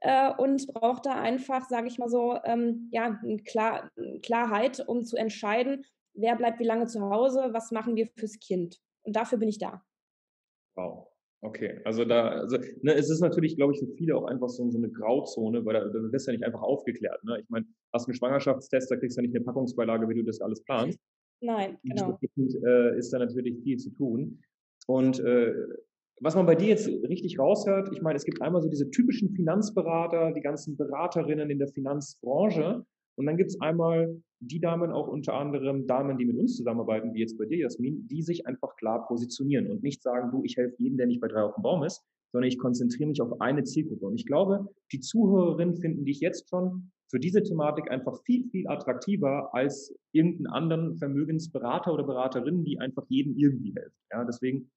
äh, 0.00 0.32
und 0.38 0.64
braucht 0.68 1.06
da 1.06 1.20
einfach, 1.20 1.68
sage 1.68 1.88
ich 1.88 1.98
mal 1.98 2.08
so, 2.08 2.38
ähm, 2.44 2.88
ja, 2.92 3.20
Klar 3.44 3.90
Klarheit, 4.22 4.82
um 4.86 5.04
zu 5.04 5.16
entscheiden, 5.16 5.84
wer 6.14 6.36
bleibt 6.36 6.60
wie 6.60 6.64
lange 6.64 6.86
zu 6.86 7.00
Hause, 7.00 7.48
was 7.50 7.72
machen 7.72 7.96
wir 7.96 8.06
fürs 8.16 8.38
Kind. 8.38 8.78
Und 9.02 9.16
dafür 9.16 9.38
bin 9.38 9.48
ich 9.48 9.58
da. 9.58 9.82
Wow. 10.76 11.08
Okay, 11.44 11.80
also 11.84 12.04
da, 12.04 12.28
also 12.28 12.56
ne, 12.82 12.94
es 12.94 13.10
ist 13.10 13.20
natürlich, 13.20 13.56
glaube 13.56 13.72
ich, 13.72 13.80
für 13.80 13.88
viele 13.96 14.16
auch 14.16 14.26
einfach 14.26 14.48
so, 14.48 14.70
so 14.70 14.78
eine 14.78 14.88
Grauzone, 14.88 15.64
weil 15.64 15.74
da, 15.74 15.80
da 15.88 16.12
wirst 16.12 16.28
ja 16.28 16.32
nicht 16.32 16.44
einfach 16.44 16.62
aufgeklärt. 16.62 17.24
Ne? 17.24 17.40
Ich 17.40 17.48
meine, 17.48 17.66
hast 17.92 18.06
einen 18.06 18.14
Schwangerschaftstest, 18.14 18.88
da 18.88 18.96
kriegst 18.96 19.16
du 19.16 19.20
ja 19.20 19.26
nicht 19.26 19.34
eine 19.34 19.44
Packungsbeilage, 19.44 20.08
wie 20.08 20.14
du 20.14 20.22
das 20.22 20.40
alles 20.40 20.62
planst. 20.62 21.00
Nein, 21.40 21.76
genau. 21.82 22.16
Äh, 22.22 22.96
ist 22.96 23.12
da 23.12 23.18
natürlich 23.18 23.60
viel 23.64 23.76
zu 23.76 23.90
tun. 23.90 24.40
Und 24.86 25.20
äh, 25.20 25.54
was 26.20 26.36
man 26.36 26.46
bei 26.46 26.54
dir 26.54 26.68
jetzt 26.68 26.88
richtig 26.88 27.38
raushört, 27.38 27.90
ich 27.92 28.00
meine, 28.00 28.16
es 28.16 28.24
gibt 28.24 28.40
einmal 28.42 28.62
so 28.62 28.68
diese 28.68 28.90
typischen 28.90 29.30
Finanzberater, 29.30 30.32
die 30.32 30.40
ganzen 30.40 30.76
Beraterinnen 30.76 31.50
in 31.50 31.58
der 31.58 31.68
Finanzbranche. 31.68 32.84
Und 33.16 33.26
dann 33.26 33.36
gibt 33.36 33.50
es 33.50 33.60
einmal 33.60 34.22
die 34.40 34.60
Damen, 34.60 34.92
auch 34.92 35.08
unter 35.08 35.34
anderem 35.34 35.86
Damen, 35.86 36.18
die 36.18 36.24
mit 36.24 36.36
uns 36.36 36.56
zusammenarbeiten, 36.56 37.12
wie 37.14 37.20
jetzt 37.20 37.38
bei 37.38 37.44
dir, 37.44 37.58
Jasmin, 37.58 38.06
die 38.08 38.22
sich 38.22 38.46
einfach 38.46 38.76
klar 38.76 39.06
positionieren 39.06 39.70
und 39.70 39.82
nicht 39.82 40.02
sagen, 40.02 40.30
du, 40.30 40.42
ich 40.44 40.56
helfe 40.56 40.76
jedem, 40.78 40.96
der 40.96 41.06
nicht 41.06 41.20
bei 41.20 41.28
drei 41.28 41.42
auf 41.42 41.54
dem 41.54 41.62
Baum 41.62 41.82
ist, 41.82 42.04
sondern 42.32 42.48
ich 42.48 42.58
konzentriere 42.58 43.08
mich 43.08 43.20
auf 43.20 43.40
eine 43.40 43.64
Zielgruppe. 43.64 44.06
Und 44.06 44.14
ich 44.14 44.26
glaube, 44.26 44.66
die 44.92 45.00
Zuhörerinnen 45.00 45.76
finden 45.76 46.04
dich 46.04 46.20
jetzt 46.20 46.48
schon 46.48 46.90
für 47.10 47.20
diese 47.20 47.42
Thematik 47.42 47.90
einfach 47.90 48.22
viel, 48.24 48.48
viel 48.48 48.66
attraktiver 48.68 49.54
als 49.54 49.94
irgendeinen 50.12 50.46
anderen 50.46 50.96
Vermögensberater 50.96 51.92
oder 51.92 52.04
Beraterin, 52.04 52.64
die 52.64 52.78
einfach 52.78 53.04
jedem 53.08 53.36
irgendwie 53.36 53.72
hilft. 53.72 53.98
Ja, 54.10 54.24
deswegen 54.24 54.70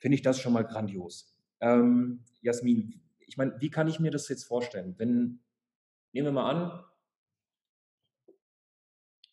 finde 0.00 0.16
ich 0.16 0.22
das 0.22 0.40
schon 0.40 0.52
mal 0.52 0.64
grandios. 0.64 1.32
Ähm, 1.60 2.24
Jasmin, 2.42 3.00
ich 3.20 3.36
meine, 3.36 3.54
wie 3.60 3.70
kann 3.70 3.86
ich 3.86 4.00
mir 4.00 4.10
das 4.10 4.28
jetzt 4.28 4.44
vorstellen? 4.44 4.94
Wenn, 4.98 5.40
nehmen 6.12 6.26
wir 6.26 6.32
mal 6.32 6.50
an, 6.50 6.84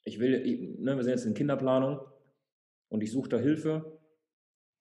ich 0.04 0.20
will, 0.20 0.78
ne, 0.80 0.96
wir 0.96 1.04
sind 1.04 1.14
jetzt 1.14 1.26
in 1.26 1.34
Kinderplanung 1.34 2.00
und 2.90 3.02
ich 3.02 3.12
suche 3.12 3.30
da 3.30 3.38
Hilfe. 3.38 4.00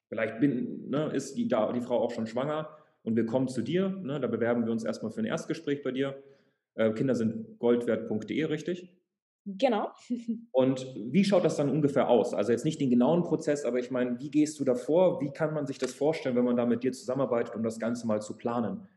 Vielleicht 0.08 0.38
bin, 0.38 0.88
ne, 0.88 1.10
ist 1.12 1.36
die, 1.36 1.48
da, 1.48 1.72
die 1.72 1.80
Frau 1.80 1.98
auch 1.98 2.12
schon 2.12 2.26
schwanger 2.26 2.76
und 3.02 3.16
wir 3.16 3.26
kommen 3.26 3.48
zu 3.48 3.62
dir. 3.62 3.88
Ne, 3.88 4.20
da 4.20 4.28
bewerben 4.28 4.66
wir 4.66 4.72
uns 4.72 4.84
erstmal 4.84 5.10
für 5.10 5.20
ein 5.20 5.26
Erstgespräch 5.26 5.82
bei 5.82 5.92
dir. 5.92 6.22
Äh, 6.74 6.92
Kinder 6.92 7.14
sind 7.14 7.58
goldwert.de, 7.58 8.44
richtig? 8.44 8.95
Genau. 9.46 9.92
Und 10.50 10.86
wie 10.96 11.24
schaut 11.24 11.44
das 11.44 11.56
dann 11.56 11.70
ungefähr 11.70 12.08
aus? 12.08 12.34
Also 12.34 12.50
jetzt 12.50 12.64
nicht 12.64 12.80
den 12.80 12.90
genauen 12.90 13.22
Prozess, 13.22 13.64
aber 13.64 13.78
ich 13.78 13.90
meine, 13.90 14.18
wie 14.18 14.30
gehst 14.30 14.58
du 14.58 14.64
davor? 14.64 15.20
Wie 15.20 15.30
kann 15.30 15.54
man 15.54 15.66
sich 15.66 15.78
das 15.78 15.94
vorstellen, 15.94 16.34
wenn 16.34 16.44
man 16.44 16.56
da 16.56 16.66
mit 16.66 16.82
dir 16.82 16.92
zusammenarbeitet, 16.92 17.54
um 17.54 17.62
das 17.62 17.78
Ganze 17.78 18.06
mal 18.06 18.20
zu 18.22 18.36
planen? 18.36 18.88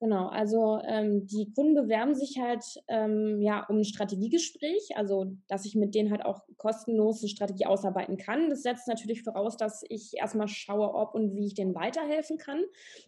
Genau, 0.00 0.26
also 0.26 0.80
ähm, 0.84 1.26
die 1.26 1.52
Kunden 1.54 1.74
bewerben 1.74 2.14
sich 2.14 2.38
halt 2.38 2.64
ähm, 2.88 3.40
ja 3.40 3.64
um 3.68 3.78
ein 3.78 3.84
Strategiegespräch, 3.84 4.96
also 4.96 5.32
dass 5.48 5.64
ich 5.64 5.76
mit 5.76 5.94
denen 5.94 6.10
halt 6.10 6.24
auch 6.26 6.42
kostenlos 6.58 7.22
eine 7.22 7.28
Strategie 7.30 7.64
ausarbeiten 7.64 8.16
kann. 8.18 8.50
Das 8.50 8.62
setzt 8.62 8.88
natürlich 8.88 9.22
voraus, 9.22 9.56
dass 9.56 9.82
ich 9.88 10.12
erstmal 10.18 10.48
schaue, 10.48 10.92
ob 10.92 11.14
und 11.14 11.34
wie 11.36 11.46
ich 11.46 11.54
denen 11.54 11.74
weiterhelfen 11.74 12.38
kann, 12.38 12.64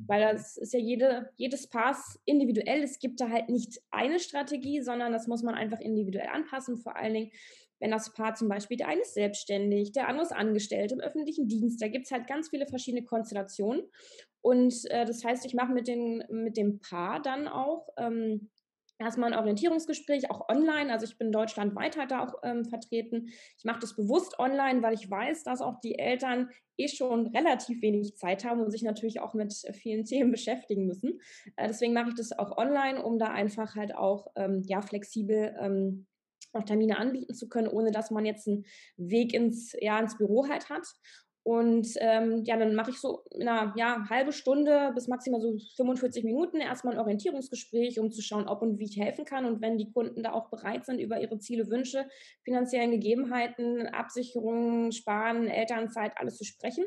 weil 0.06 0.22
das 0.22 0.56
ist 0.56 0.72
ja 0.72 0.78
jede, 0.78 1.28
jedes 1.36 1.68
Pass 1.68 2.18
individuell. 2.24 2.82
Es 2.82 2.98
gibt 2.98 3.20
da 3.20 3.28
halt 3.28 3.50
nicht 3.50 3.80
eine 3.90 4.18
Strategie, 4.20 4.80
sondern 4.80 5.12
das 5.12 5.26
muss 5.26 5.42
man 5.42 5.54
einfach 5.54 5.80
individuell 5.80 6.28
anpassen. 6.28 6.78
Vor 6.78 6.96
allen 6.96 7.14
Dingen, 7.14 7.30
wenn 7.78 7.90
das 7.90 8.12
Paar 8.12 8.34
zum 8.34 8.48
Beispiel, 8.48 8.76
der 8.76 8.88
eine 8.88 9.02
ist 9.02 9.14
selbstständig, 9.14 9.92
der 9.92 10.08
andere 10.08 10.26
ist 10.26 10.32
angestellt 10.32 10.92
im 10.92 11.00
öffentlichen 11.00 11.48
Dienst, 11.48 11.80
da 11.80 11.88
gibt 11.88 12.06
es 12.06 12.12
halt 12.12 12.26
ganz 12.26 12.48
viele 12.50 12.66
verschiedene 12.66 13.04
Konstellationen. 13.04 13.82
Und 14.40 14.74
äh, 14.90 15.04
das 15.04 15.24
heißt, 15.24 15.44
ich 15.44 15.54
mache 15.54 15.72
mit, 15.72 15.88
mit 16.30 16.56
dem 16.56 16.78
Paar 16.78 17.20
dann 17.20 17.48
auch 17.48 17.88
ähm, 17.96 18.50
erstmal 18.98 19.32
ein 19.32 19.38
Orientierungsgespräch, 19.38 20.30
auch 20.30 20.48
online. 20.48 20.92
Also 20.92 21.04
ich 21.04 21.18
bin 21.18 21.32
deutschlandweit 21.32 21.96
halt 21.96 22.10
da 22.10 22.24
auch 22.24 22.34
ähm, 22.42 22.64
vertreten. 22.64 23.28
Ich 23.58 23.64
mache 23.64 23.80
das 23.80 23.96
bewusst 23.96 24.38
online, 24.38 24.82
weil 24.82 24.94
ich 24.94 25.10
weiß, 25.10 25.44
dass 25.44 25.60
auch 25.60 25.80
die 25.80 25.98
Eltern 25.98 26.50
eh 26.78 26.88
schon 26.88 27.26
relativ 27.28 27.82
wenig 27.82 28.16
Zeit 28.16 28.44
haben 28.44 28.60
und 28.60 28.70
sich 28.70 28.82
natürlich 28.82 29.20
auch 29.20 29.34
mit 29.34 29.52
vielen 29.74 30.04
Themen 30.06 30.30
beschäftigen 30.30 30.86
müssen. 30.86 31.20
Äh, 31.56 31.68
deswegen 31.68 31.92
mache 31.92 32.08
ich 32.10 32.14
das 32.14 32.32
auch 32.38 32.56
online, 32.56 33.02
um 33.02 33.18
da 33.18 33.28
einfach 33.28 33.74
halt 33.74 33.94
auch 33.94 34.28
ähm, 34.36 34.62
ja, 34.66 34.80
flexibel 34.80 35.54
ähm, 35.60 36.06
auch 36.52 36.64
Termine 36.64 36.98
anbieten 36.98 37.34
zu 37.34 37.48
können, 37.48 37.68
ohne 37.68 37.90
dass 37.90 38.10
man 38.10 38.26
jetzt 38.26 38.48
einen 38.48 38.64
Weg 38.96 39.34
ins, 39.34 39.74
ja, 39.80 39.98
ins 39.98 40.16
Büro 40.16 40.48
halt 40.48 40.70
hat. 40.70 40.86
Und 41.46 41.86
ähm, 42.00 42.42
ja, 42.44 42.56
dann 42.56 42.74
mache 42.74 42.90
ich 42.90 42.98
so 42.98 43.22
in 43.30 43.46
einer 43.46 43.72
ja, 43.76 44.04
halbe 44.10 44.32
Stunde 44.32 44.90
bis 44.96 45.06
maximal 45.06 45.40
so 45.40 45.56
45 45.76 46.24
Minuten 46.24 46.56
erstmal 46.56 46.94
ein 46.94 47.00
Orientierungsgespräch, 47.00 48.00
um 48.00 48.10
zu 48.10 48.20
schauen, 48.20 48.48
ob 48.48 48.62
und 48.62 48.80
wie 48.80 48.86
ich 48.86 48.98
helfen 48.98 49.24
kann. 49.24 49.44
Und 49.44 49.60
wenn 49.60 49.78
die 49.78 49.92
Kunden 49.92 50.24
da 50.24 50.32
auch 50.32 50.50
bereit 50.50 50.84
sind, 50.84 50.98
über 50.98 51.20
ihre 51.20 51.38
Ziele, 51.38 51.70
Wünsche, 51.70 52.08
finanziellen 52.42 52.90
Gegebenheiten, 52.90 53.86
Absicherungen, 53.86 54.90
Sparen, 54.90 55.46
Elternzeit, 55.46 56.14
alles 56.16 56.36
zu 56.36 56.44
sprechen, 56.44 56.84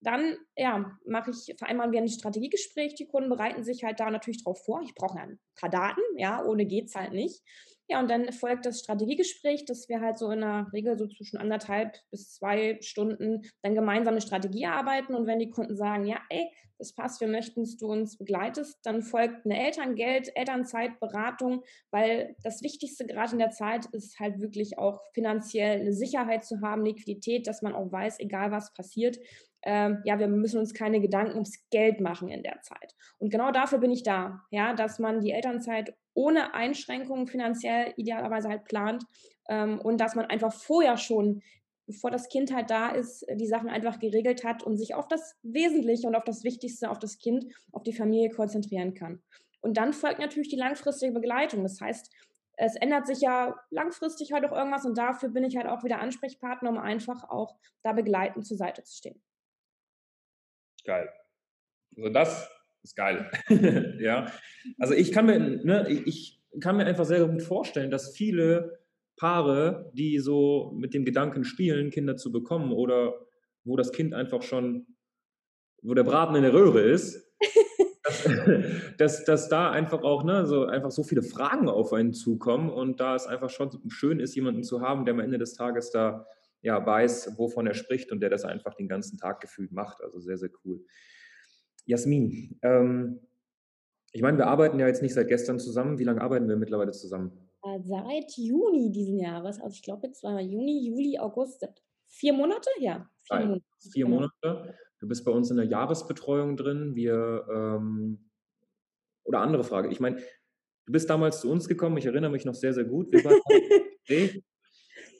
dann 0.00 0.38
ja, 0.56 0.90
mache 1.04 1.30
ich, 1.30 1.54
vereinbaren 1.58 1.92
wir 1.92 2.00
ein 2.00 2.08
Strategiegespräch. 2.08 2.94
Die 2.94 3.08
Kunden 3.08 3.28
bereiten 3.28 3.62
sich 3.62 3.84
halt 3.84 4.00
da 4.00 4.10
natürlich 4.10 4.42
drauf 4.42 4.64
vor. 4.64 4.80
Ich 4.80 4.94
brauche 4.94 5.18
ein 5.18 5.38
paar 5.54 5.68
Daten, 5.68 6.00
ja, 6.16 6.42
ohne 6.42 6.64
geht's 6.64 6.94
halt 6.94 7.12
nicht. 7.12 7.42
Ja, 7.90 8.00
und 8.00 8.10
dann 8.10 8.30
folgt 8.32 8.66
das 8.66 8.80
Strategiegespräch, 8.80 9.64
dass 9.64 9.88
wir 9.88 10.00
halt 10.00 10.18
so 10.18 10.30
in 10.30 10.40
der 10.40 10.68
Regel 10.74 10.98
so 10.98 11.06
zwischen 11.06 11.38
anderthalb 11.38 11.96
bis 12.10 12.34
zwei 12.34 12.78
Stunden 12.82 13.42
dann 13.62 13.74
gemeinsam 13.74 14.12
eine 14.12 14.20
Strategie 14.20 14.64
erarbeiten. 14.64 15.14
Und 15.14 15.26
wenn 15.26 15.38
die 15.38 15.50
Kunden 15.50 15.74
sagen, 15.74 16.04
ja, 16.04 16.20
ey, 16.28 16.50
das 16.78 16.94
passt, 16.94 17.20
wir 17.20 17.28
möchten, 17.28 17.62
dass 17.62 17.76
du 17.76 17.90
uns 17.90 18.16
begleitest, 18.16 18.78
dann 18.84 19.02
folgt 19.02 19.44
eine 19.44 19.58
Elterngeld, 19.58 20.30
Elternzeitberatung, 20.36 21.64
weil 21.90 22.36
das 22.42 22.62
Wichtigste 22.62 23.06
gerade 23.06 23.32
in 23.32 23.38
der 23.38 23.50
Zeit 23.50 23.86
ist 23.86 24.20
halt 24.20 24.40
wirklich 24.40 24.78
auch 24.78 25.02
finanziell 25.12 25.80
eine 25.80 25.92
Sicherheit 25.92 26.44
zu 26.44 26.60
haben, 26.60 26.84
Liquidität, 26.84 27.46
dass 27.46 27.62
man 27.62 27.74
auch 27.74 27.90
weiß, 27.90 28.20
egal 28.20 28.52
was 28.52 28.72
passiert, 28.74 29.18
ähm, 29.62 30.02
ja, 30.04 30.18
wir 30.20 30.28
müssen 30.28 30.60
uns 30.60 30.72
keine 30.72 31.00
Gedanken 31.00 31.34
ums 31.34 31.68
Geld 31.70 32.00
machen 32.00 32.28
in 32.28 32.44
der 32.44 32.60
Zeit. 32.62 32.94
Und 33.18 33.30
genau 33.30 33.50
dafür 33.50 33.78
bin 33.78 33.90
ich 33.90 34.04
da, 34.04 34.42
ja, 34.50 34.72
dass 34.72 35.00
man 35.00 35.20
die 35.20 35.32
Elternzeit 35.32 35.94
ohne 36.18 36.52
Einschränkungen 36.52 37.28
finanziell 37.28 37.94
idealerweise 37.96 38.48
halt 38.48 38.64
plant 38.64 39.04
ähm, 39.48 39.80
und 39.80 40.00
dass 40.00 40.16
man 40.16 40.26
einfach 40.26 40.52
vorher 40.52 40.96
schon, 40.96 41.42
bevor 41.86 42.10
das 42.10 42.28
Kind 42.28 42.52
halt 42.52 42.70
da 42.70 42.88
ist, 42.88 43.24
die 43.32 43.46
Sachen 43.46 43.68
einfach 43.68 44.00
geregelt 44.00 44.42
hat 44.42 44.64
und 44.64 44.76
sich 44.76 44.96
auf 44.96 45.06
das 45.06 45.36
Wesentliche 45.42 46.08
und 46.08 46.16
auf 46.16 46.24
das 46.24 46.42
Wichtigste, 46.42 46.90
auf 46.90 46.98
das 46.98 47.18
Kind, 47.18 47.46
auf 47.70 47.84
die 47.84 47.92
Familie 47.92 48.30
konzentrieren 48.30 48.94
kann. 48.94 49.22
Und 49.60 49.76
dann 49.76 49.92
folgt 49.92 50.18
natürlich 50.18 50.48
die 50.48 50.56
langfristige 50.56 51.12
Begleitung. 51.12 51.62
Das 51.62 51.80
heißt, 51.80 52.12
es 52.56 52.74
ändert 52.74 53.06
sich 53.06 53.20
ja 53.20 53.54
langfristig 53.70 54.32
halt 54.32 54.44
auch 54.44 54.52
irgendwas 54.52 54.84
und 54.84 54.98
dafür 54.98 55.28
bin 55.28 55.44
ich 55.44 55.56
halt 55.56 55.68
auch 55.68 55.84
wieder 55.84 56.00
Ansprechpartner, 56.00 56.70
um 56.70 56.78
einfach 56.78 57.30
auch 57.30 57.54
da 57.84 57.92
begleitend 57.92 58.44
zur 58.44 58.56
Seite 58.56 58.82
zu 58.82 58.96
stehen. 58.96 59.22
Geil. 60.84 61.08
Also 61.96 62.08
das 62.08 62.57
ist 62.88 62.96
geil. 62.96 63.30
ja. 64.00 64.30
Also 64.78 64.94
ich 64.94 65.12
kann 65.12 65.26
mir, 65.26 65.38
ne, 65.38 65.88
ich 65.90 66.40
kann 66.60 66.76
mir 66.76 66.86
einfach 66.86 67.04
sehr 67.04 67.26
gut 67.26 67.42
vorstellen, 67.42 67.90
dass 67.90 68.16
viele 68.16 68.78
Paare, 69.16 69.90
die 69.94 70.18
so 70.18 70.72
mit 70.76 70.94
dem 70.94 71.04
Gedanken 71.04 71.44
spielen, 71.44 71.90
Kinder 71.90 72.16
zu 72.16 72.32
bekommen 72.32 72.72
oder 72.72 73.14
wo 73.64 73.76
das 73.76 73.92
Kind 73.92 74.14
einfach 74.14 74.42
schon, 74.42 74.86
wo 75.82 75.94
der 75.94 76.04
Braten 76.04 76.36
in 76.36 76.42
der 76.42 76.54
Röhre 76.54 76.80
ist, 76.80 77.30
dass, 78.04 78.28
dass, 78.98 79.24
dass, 79.24 79.48
da 79.48 79.70
einfach 79.70 80.02
auch 80.02 80.24
ne, 80.24 80.46
so, 80.46 80.64
einfach 80.64 80.90
so 80.90 81.02
viele 81.02 81.22
Fragen 81.22 81.68
auf 81.68 81.92
einen 81.92 82.14
zukommen 82.14 82.70
und 82.70 83.00
da 83.00 83.14
es 83.14 83.26
einfach 83.26 83.50
schon 83.50 83.70
schön 83.88 84.20
ist, 84.20 84.34
jemanden 84.34 84.62
zu 84.62 84.80
haben, 84.80 85.04
der 85.04 85.14
am 85.14 85.20
Ende 85.20 85.38
des 85.38 85.54
Tages 85.54 85.90
da 85.90 86.26
ja, 86.60 86.84
weiß, 86.84 87.38
wovon 87.38 87.66
er 87.66 87.74
spricht 87.74 88.10
und 88.10 88.20
der 88.20 88.30
das 88.30 88.44
einfach 88.44 88.74
den 88.74 88.88
ganzen 88.88 89.18
Tag 89.18 89.40
gefühlt 89.40 89.72
macht. 89.72 90.02
Also 90.02 90.18
sehr, 90.18 90.38
sehr 90.38 90.50
cool. 90.64 90.84
Jasmin, 91.88 92.58
ähm, 92.60 93.18
ich 94.12 94.20
meine, 94.20 94.36
wir 94.36 94.46
arbeiten 94.46 94.78
ja 94.78 94.86
jetzt 94.86 95.02
nicht 95.02 95.14
seit 95.14 95.28
gestern 95.28 95.58
zusammen. 95.58 95.98
Wie 95.98 96.04
lange 96.04 96.20
arbeiten 96.20 96.48
wir 96.48 96.56
mittlerweile 96.56 96.92
zusammen? 96.92 97.32
Äh, 97.62 97.80
seit 97.82 98.30
Juni 98.36 98.92
diesen 98.92 99.18
Jahres. 99.18 99.60
Also 99.60 99.74
ich 99.74 99.82
glaube, 99.82 100.06
jetzt 100.06 100.22
war 100.22 100.40
Juni, 100.40 100.86
Juli, 100.86 101.18
August. 101.18 101.66
Vier 102.08 102.34
Monate? 102.34 102.68
Ja, 102.78 103.08
vier 103.24 103.40
Monate. 103.40 103.64
Vier 103.92 104.04
genau. 104.04 104.16
Monate. 104.16 104.74
Du 105.00 105.08
bist 105.08 105.24
bei 105.24 105.30
uns 105.30 105.50
in 105.50 105.56
der 105.56 105.66
Jahresbetreuung 105.66 106.56
drin. 106.56 106.94
Wir, 106.94 107.46
ähm, 107.50 108.30
oder 109.24 109.40
andere 109.40 109.64
Frage. 109.64 109.88
Ich 109.90 110.00
meine, 110.00 110.16
du 110.16 110.92
bist 110.92 111.08
damals 111.08 111.40
zu 111.40 111.50
uns 111.50 111.68
gekommen. 111.68 111.96
Ich 111.96 112.06
erinnere 112.06 112.30
mich 112.30 112.44
noch 112.44 112.54
sehr, 112.54 112.74
sehr 112.74 112.84
gut. 112.84 113.12
Wir 113.12 113.24
waren 113.24 113.40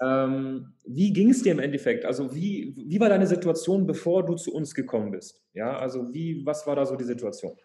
Ähm, 0.00 0.75
wie 0.85 1.12
ging 1.12 1.31
es 1.31 1.43
dir 1.43 1.52
im 1.52 1.59
Endeffekt? 1.59 2.05
Also 2.05 2.35
wie, 2.35 2.75
wie 2.76 3.00
war 3.00 3.09
deine 3.09 3.26
Situation, 3.26 3.87
bevor 3.87 4.25
du 4.25 4.35
zu 4.35 4.55
uns 4.55 4.75
gekommen 4.75 5.11
bist? 5.11 5.43
Ja, 5.55 5.76
also 5.76 6.12
wie, 6.12 6.45
was 6.45 6.67
war 6.67 6.76
da 6.76 6.87
so 6.87 6.97
die 6.97 7.05
Situation? 7.05 7.57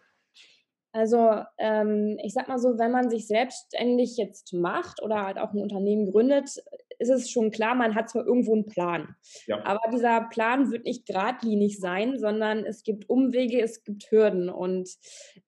Also 0.92 1.42
ähm, 1.58 2.18
ich 2.22 2.34
sag 2.34 2.46
mal 2.46 2.58
so, 2.58 2.78
wenn 2.78 2.92
man 2.92 3.10
sich 3.10 3.26
selbstständig 3.26 4.16
jetzt 4.16 4.52
macht 4.52 5.02
oder 5.02 5.24
halt 5.24 5.38
auch 5.38 5.52
ein 5.52 5.60
Unternehmen 5.60 6.10
gründet, 6.10 6.62
ist 7.08 7.24
es 7.24 7.30
schon 7.30 7.50
klar, 7.50 7.74
man 7.74 7.94
hat 7.94 8.10
zwar 8.10 8.26
irgendwo 8.26 8.54
einen 8.54 8.66
Plan. 8.66 9.14
Ja. 9.46 9.64
Aber 9.64 9.80
dieser 9.92 10.22
Plan 10.30 10.70
wird 10.70 10.84
nicht 10.84 11.06
geradlinig 11.06 11.78
sein, 11.78 12.18
sondern 12.18 12.64
es 12.64 12.82
gibt 12.82 13.08
Umwege, 13.08 13.60
es 13.60 13.84
gibt 13.84 14.10
Hürden. 14.10 14.48
Und 14.48 14.88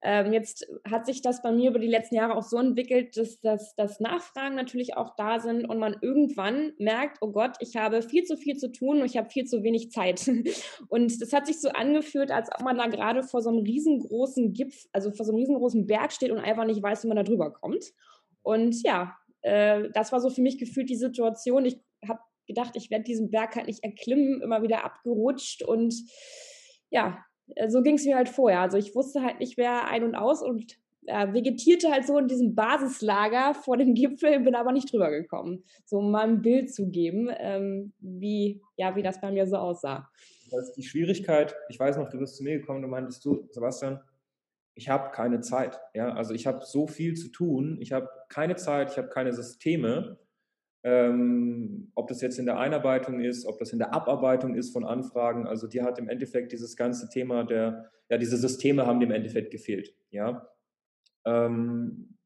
ähm, 0.03 0.33
jetzt 0.33 0.67
hat 0.89 1.07
sich 1.07 1.23
das 1.23 1.43
bei 1.43 1.53
mir 1.53 1.71
über 1.71 1.79
die 1.79 1.87
letzten 1.87 2.17
Jahre 2.17 2.37
auch 2.37 2.43
so 2.43 2.59
entwickelt, 2.59 3.17
dass, 3.17 3.41
dass, 3.41 3.75
dass 3.75 4.01
Nachfragen 4.01 4.55
natürlich 4.55 4.97
auch 4.97 5.15
da 5.17 5.41
sind 5.41 5.65
und 5.69 5.79
man 5.79 5.97
irgendwann 6.01 6.73
merkt, 6.79 7.19
oh 7.21 7.33
Gott, 7.33 7.57
ich 7.61 7.77
habe 7.77 8.03
viel 8.03 8.25
zu 8.25 8.37
viel 8.37 8.57
zu 8.57 8.71
tun 8.71 9.01
und 9.01 9.07
ich 9.07 9.17
habe 9.17 9.31
viel 9.31 9.45
zu 9.45 9.63
wenig 9.63 9.91
Zeit. 9.91 10.27
Und 10.89 11.21
das 11.21 11.33
hat 11.33 11.47
sich 11.47 11.61
so 11.61 11.69
angefühlt, 11.71 12.31
als 12.31 12.49
ob 12.55 12.63
man 12.63 12.79
da 12.79 12.87
gerade 12.87 13.23
vor 13.23 13.43
so 13.43 13.51
einem 13.51 13.61
riesengroßen 13.61 14.53
Gipfel, 14.53 14.89
also 14.93 15.11
vor 15.11 15.25
so 15.25 15.33
einem 15.33 15.41
riesengroßen 15.41 15.87
Berg 15.87 16.13
steht 16.13 16.31
und 16.31 16.39
einfach 16.39 16.65
nicht 16.65 16.83
weiß, 16.83 17.05
wie 17.05 17.09
man 17.09 17.17
da 17.17 17.23
drüber 17.23 17.53
kommt. 17.53 17.93
Und 18.43 18.83
ja, 18.83 19.17
äh, 19.47 19.91
das 19.93 20.13
war 20.13 20.21
so 20.21 20.29
für 20.29 20.43
mich 20.43 20.59
gefühlt 20.59 20.91
die 20.91 20.97
Situation. 20.97 21.65
Ich 21.65 21.81
habe 22.07 22.21
gedacht, 22.47 22.73
ich 22.75 22.91
werde 22.91 23.05
diesen 23.05 23.31
Berg 23.31 23.55
halt 23.57 23.69
nicht 23.69 23.85
erklimmen, 23.85 24.43
immer 24.43 24.63
wieder 24.63 24.85
abgerutscht 24.85 25.63
und 25.63 25.95
ja, 26.91 27.25
äh, 27.55 27.69
so 27.69 27.83
ging 27.83 27.95
es 27.95 28.05
mir 28.05 28.17
halt 28.17 28.29
vorher. 28.29 28.61
Also 28.61 28.77
ich 28.77 28.95
wusste 28.95 29.23
halt 29.23 29.41
nicht 29.41 29.57
mehr 29.57 29.89
ein 29.89 30.03
und 30.03 30.15
aus 30.17 30.43
und 30.43 30.77
äh, 31.07 31.33
vegetierte 31.33 31.93
halt 31.93 32.07
so 32.07 32.19
in 32.19 32.27
diesem 32.27 32.57
Basislager 32.57 33.55
vor 33.55 33.77
dem 33.77 33.95
Gipfel, 33.95 34.41
bin 34.41 34.57
aber 34.57 34.73
nicht 34.73 34.93
drüber 34.93 35.11
gekommen. 35.11 35.65
So 35.85 35.99
um 35.99 36.11
mal 36.11 36.27
ein 36.27 36.43
Bild 36.43 36.75
zu 36.75 36.89
geben, 36.91 37.29
ähm, 37.39 37.93
wie, 38.01 38.61
ja, 38.77 38.97
wie 38.97 39.03
das 39.03 39.21
bei 39.21 39.31
mir 39.31 39.47
so 39.47 39.57
aussah. 39.57 40.09
Das 40.51 40.69
ist 40.69 40.73
die 40.73 40.83
Schwierigkeit. 40.83 41.55
Ich 41.69 41.79
weiß 41.79 41.97
noch, 41.97 42.09
du 42.09 42.19
bist 42.19 42.37
zu 42.37 42.43
mir 42.43 42.59
gekommen, 42.59 42.83
du 42.83 42.89
meintest 42.89 43.25
du, 43.25 43.47
Sebastian, 43.51 44.01
ich 44.77 44.91
habe 44.91 45.11
keine 45.11 45.41
Zeit. 45.41 45.81
Ja? 45.95 46.13
Also 46.15 46.35
ich 46.35 46.47
habe 46.47 46.65
so 46.65 46.87
viel 46.87 47.15
zu 47.15 47.29
tun, 47.29 47.79
ich 47.81 47.93
habe 47.93 48.09
keine 48.29 48.57
Zeit, 48.57 48.93
ich 48.93 48.99
habe 48.99 49.09
keine 49.09 49.33
Systeme. 49.33 50.19
Ähm, 50.85 51.91
ob 51.97 52.07
das 52.07 52.21
jetzt 52.21 52.39
in 52.39 52.47
der 52.47 52.59
Einarbeitung 52.59 53.19
ist, 53.19 53.47
ob 53.47 53.59
das 53.59 53.73
in 53.73 53.79
der 53.79 53.93
Abarbeitung 53.93 54.55
ist 54.55 54.73
von 54.73 54.85
Anfragen. 54.85 55.47
Also 55.47 55.67
die 55.67 55.83
hat 55.83 55.99
im 55.99 56.09
Endeffekt 56.09 56.53
dieses 56.53 56.77
ganze 56.77 57.09
Thema 57.09 57.43
der, 57.43 57.91
ja, 58.09 58.19
diese 58.19 58.37
Systeme 58.37 58.87
haben 58.87 59.01
dem 59.01 59.11
Endeffekt 59.11 59.51
gefehlt. 59.51 59.97
Ja. 60.11 60.47
Ähm, 61.25 62.19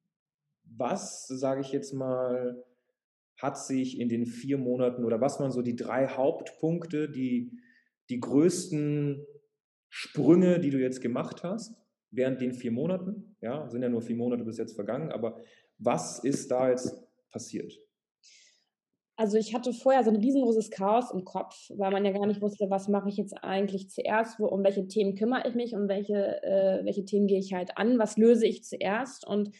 was, 0.64 1.26
sage 1.28 1.62
ich 1.62 1.72
jetzt 1.72 1.94
mal, 1.94 2.62
hat 3.38 3.56
sich 3.56 3.98
in 3.98 4.08
den 4.08 4.26
vier 4.26 4.58
Monaten 4.58 5.04
oder 5.04 5.20
was 5.20 5.40
waren 5.40 5.52
so 5.52 5.62
die 5.62 5.76
drei 5.76 6.08
Hauptpunkte, 6.08 7.08
die, 7.08 7.58
die 8.10 8.20
größten 8.20 9.24
Sprünge, 9.88 10.60
die 10.60 10.70
du 10.70 10.78
jetzt 10.78 11.00
gemacht 11.00 11.44
hast? 11.44 11.80
Während 12.10 12.40
den 12.40 12.52
vier 12.52 12.72
Monaten. 12.72 13.36
Ja, 13.40 13.68
sind 13.68 13.82
ja 13.82 13.88
nur 13.88 14.02
vier 14.02 14.16
Monate 14.16 14.44
bis 14.44 14.58
jetzt 14.58 14.74
vergangen, 14.74 15.10
aber 15.12 15.38
was 15.78 16.18
ist 16.22 16.50
da 16.50 16.70
jetzt 16.70 17.02
passiert? 17.30 17.78
Also 19.20 19.36
ich 19.36 19.54
hatte 19.54 19.74
vorher 19.74 20.02
so 20.02 20.10
ein 20.10 20.16
riesengroßes 20.16 20.70
Chaos 20.70 21.10
im 21.12 21.26
Kopf, 21.26 21.54
weil 21.76 21.90
man 21.90 22.06
ja 22.06 22.10
gar 22.10 22.26
nicht 22.26 22.40
wusste, 22.40 22.70
was 22.70 22.88
mache 22.88 23.10
ich 23.10 23.18
jetzt 23.18 23.34
eigentlich 23.44 23.90
zuerst, 23.90 24.40
wo, 24.40 24.46
um 24.46 24.64
welche 24.64 24.88
Themen 24.88 25.14
kümmere 25.14 25.46
ich 25.46 25.54
mich, 25.54 25.74
um 25.74 25.88
welche, 25.88 26.42
äh, 26.42 26.82
welche 26.86 27.04
Themen 27.04 27.26
gehe 27.26 27.38
ich 27.38 27.52
halt 27.52 27.76
an, 27.76 27.98
was 27.98 28.16
löse 28.16 28.46
ich 28.46 28.64
zuerst. 28.64 29.26
Und 29.26 29.50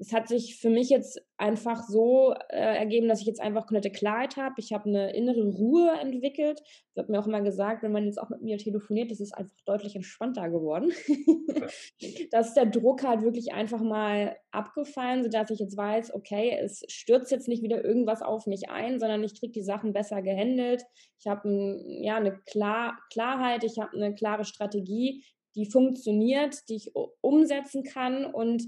es 0.00 0.12
hat 0.12 0.28
sich 0.28 0.56
für 0.56 0.70
mich 0.70 0.90
jetzt 0.90 1.20
einfach 1.36 1.82
so 1.82 2.32
äh, 2.50 2.78
ergeben, 2.78 3.08
dass 3.08 3.20
ich 3.20 3.26
jetzt 3.26 3.40
einfach 3.40 3.66
komplette 3.66 3.90
Klarheit 3.90 4.36
habe. 4.36 4.54
Ich 4.58 4.72
habe 4.72 4.88
eine 4.88 5.14
innere 5.14 5.42
Ruhe 5.42 5.90
entwickelt. 6.00 6.62
Wird 6.94 7.08
mir 7.08 7.18
auch 7.18 7.26
immer 7.26 7.42
gesagt, 7.42 7.82
wenn 7.82 7.90
man 7.90 8.04
jetzt 8.04 8.20
auch 8.20 8.28
mit 8.28 8.42
mir 8.42 8.58
telefoniert, 8.58 9.10
das 9.10 9.18
ist 9.18 9.34
einfach 9.34 9.56
deutlich 9.66 9.96
entspannter 9.96 10.50
geworden. 10.50 10.92
da 12.30 12.40
ist 12.40 12.54
der 12.54 12.66
Druck 12.66 13.02
halt 13.02 13.22
wirklich 13.22 13.52
einfach 13.52 13.80
mal 13.80 14.36
abgefallen, 14.52 15.24
sodass 15.24 15.50
ich 15.50 15.58
jetzt 15.58 15.76
weiß, 15.76 16.14
okay, 16.14 16.56
es 16.62 16.84
stürzt 16.88 17.32
jetzt 17.32 17.48
nicht 17.48 17.64
wieder 17.64 17.84
irgendwas 17.84 18.22
auf 18.22 18.46
mich 18.46 18.70
ein, 18.70 19.00
sondern 19.00 19.24
ich 19.24 19.38
kriege 19.38 19.52
die 19.52 19.62
Sachen 19.62 19.92
besser 19.92 20.22
gehandelt. 20.22 20.84
Ich 21.18 21.26
habe 21.26 21.48
ein, 21.48 22.02
ja, 22.04 22.16
eine 22.16 22.38
Klar 22.46 22.98
Klarheit, 23.12 23.64
ich 23.64 23.78
habe 23.80 23.96
eine 23.96 24.14
klare 24.14 24.44
Strategie, 24.44 25.24
die 25.56 25.66
funktioniert, 25.66 26.68
die 26.68 26.76
ich 26.76 26.92
umsetzen 27.20 27.82
kann 27.82 28.24
und 28.24 28.62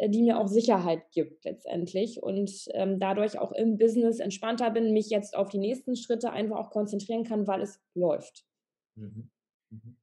die 0.00 0.22
mir 0.22 0.38
auch 0.38 0.48
Sicherheit 0.48 1.10
gibt 1.12 1.44
letztendlich 1.44 2.22
und 2.22 2.68
ähm, 2.74 3.00
dadurch 3.00 3.38
auch 3.38 3.52
im 3.52 3.78
Business 3.78 4.18
entspannter 4.18 4.70
bin, 4.70 4.92
mich 4.92 5.08
jetzt 5.08 5.36
auf 5.36 5.48
die 5.48 5.58
nächsten 5.58 5.96
Schritte 5.96 6.32
einfach 6.32 6.56
auch 6.56 6.70
konzentrieren 6.70 7.24
kann, 7.24 7.46
weil 7.46 7.62
es 7.62 7.80
läuft. 7.94 8.46
Mhm. 8.94 9.30
Mhm. 9.70 9.96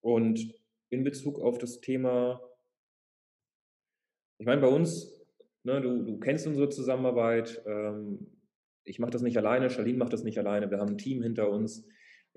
Und 0.00 0.54
in 0.90 1.04
Bezug 1.04 1.40
auf 1.40 1.58
das 1.58 1.80
Thema, 1.80 2.40
ich 4.38 4.46
meine, 4.46 4.60
bei 4.60 4.68
uns, 4.68 5.26
ne, 5.64 5.80
du, 5.80 6.02
du 6.02 6.18
kennst 6.18 6.46
unsere 6.46 6.68
Zusammenarbeit, 6.68 7.62
ähm, 7.66 8.26
ich 8.84 8.98
mache 8.98 9.10
das 9.10 9.22
nicht 9.22 9.36
alleine, 9.36 9.70
Charlene 9.70 9.98
macht 9.98 10.12
das 10.12 10.24
nicht 10.24 10.38
alleine, 10.38 10.70
wir 10.70 10.78
haben 10.78 10.92
ein 10.92 10.98
Team 10.98 11.22
hinter 11.22 11.50
uns. 11.50 11.86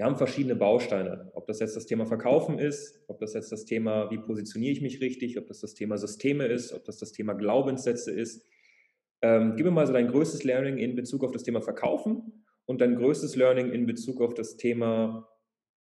Wir 0.01 0.07
haben 0.07 0.17
verschiedene 0.17 0.55
Bausteine. 0.55 1.29
Ob 1.35 1.45
das 1.45 1.59
jetzt 1.59 1.75
das 1.75 1.85
Thema 1.85 2.07
Verkaufen 2.07 2.57
ist, 2.57 3.03
ob 3.07 3.19
das 3.19 3.35
jetzt 3.35 3.51
das 3.51 3.65
Thema, 3.65 4.09
wie 4.09 4.17
positioniere 4.17 4.71
ich 4.71 4.81
mich 4.81 4.99
richtig, 4.99 5.37
ob 5.37 5.45
das 5.45 5.59
das 5.59 5.75
Thema 5.75 5.99
Systeme 5.99 6.47
ist, 6.47 6.73
ob 6.73 6.83
das 6.85 6.97
das 6.97 7.11
Thema 7.11 7.33
Glaubenssätze 7.33 8.09
ist. 8.09 8.43
Ähm, 9.21 9.53
gib 9.55 9.67
mir 9.67 9.71
mal 9.71 9.85
so 9.85 9.93
dein 9.93 10.07
größtes 10.07 10.43
Learning 10.43 10.79
in 10.79 10.95
Bezug 10.95 11.23
auf 11.23 11.31
das 11.31 11.43
Thema 11.43 11.61
Verkaufen 11.61 12.43
und 12.65 12.81
dein 12.81 12.95
größtes 12.95 13.35
Learning 13.35 13.71
in 13.71 13.85
Bezug 13.85 14.21
auf 14.21 14.33
das 14.33 14.57
Thema, 14.57 15.29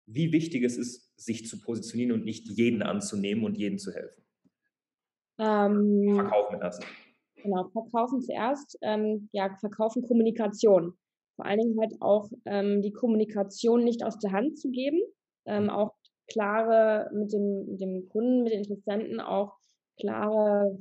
wie 0.06 0.32
wichtig 0.32 0.64
es 0.64 0.78
ist, 0.78 1.12
sich 1.20 1.46
zu 1.46 1.60
positionieren 1.60 2.14
und 2.14 2.24
nicht 2.24 2.48
jeden 2.48 2.84
anzunehmen 2.84 3.44
und 3.44 3.58
jeden 3.58 3.80
zu 3.80 3.92
helfen. 3.92 4.24
Ähm, 5.40 6.16
verkaufen 6.16 6.62
erst. 6.62 6.86
Genau, 7.44 7.68
verkaufen 7.68 8.22
zuerst. 8.22 8.78
Ähm, 8.82 9.28
ja, 9.34 9.54
verkaufen 9.60 10.08
Kommunikation 10.08 10.94
vor 11.36 11.46
allen 11.46 11.60
Dingen 11.60 11.80
halt 11.80 11.94
auch 12.02 12.30
ähm, 12.46 12.82
die 12.82 12.92
Kommunikation 12.92 13.84
nicht 13.84 14.04
aus 14.04 14.18
der 14.20 14.32
Hand 14.32 14.58
zu 14.58 14.72
geben, 14.72 15.00
ähm, 15.46 15.64
mhm. 15.64 15.70
auch 15.70 15.94
klare 16.28 17.10
mit 17.14 17.32
dem, 17.32 17.66
mit 17.70 17.82
dem 17.82 18.10
Kunden, 18.10 18.44
mit 18.44 18.54
den 18.54 18.64
Interessenten 18.64 19.20
auch 19.20 19.54
klare, 20.00 20.78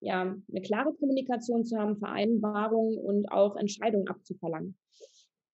ja, 0.00 0.22
eine 0.22 0.62
klare 0.62 0.92
Kommunikation 0.94 1.64
zu 1.64 1.78
haben, 1.78 1.96
Vereinbarungen 1.96 2.98
und 2.98 3.30
auch 3.30 3.56
Entscheidungen 3.56 4.08
abzuverlangen. 4.08 4.76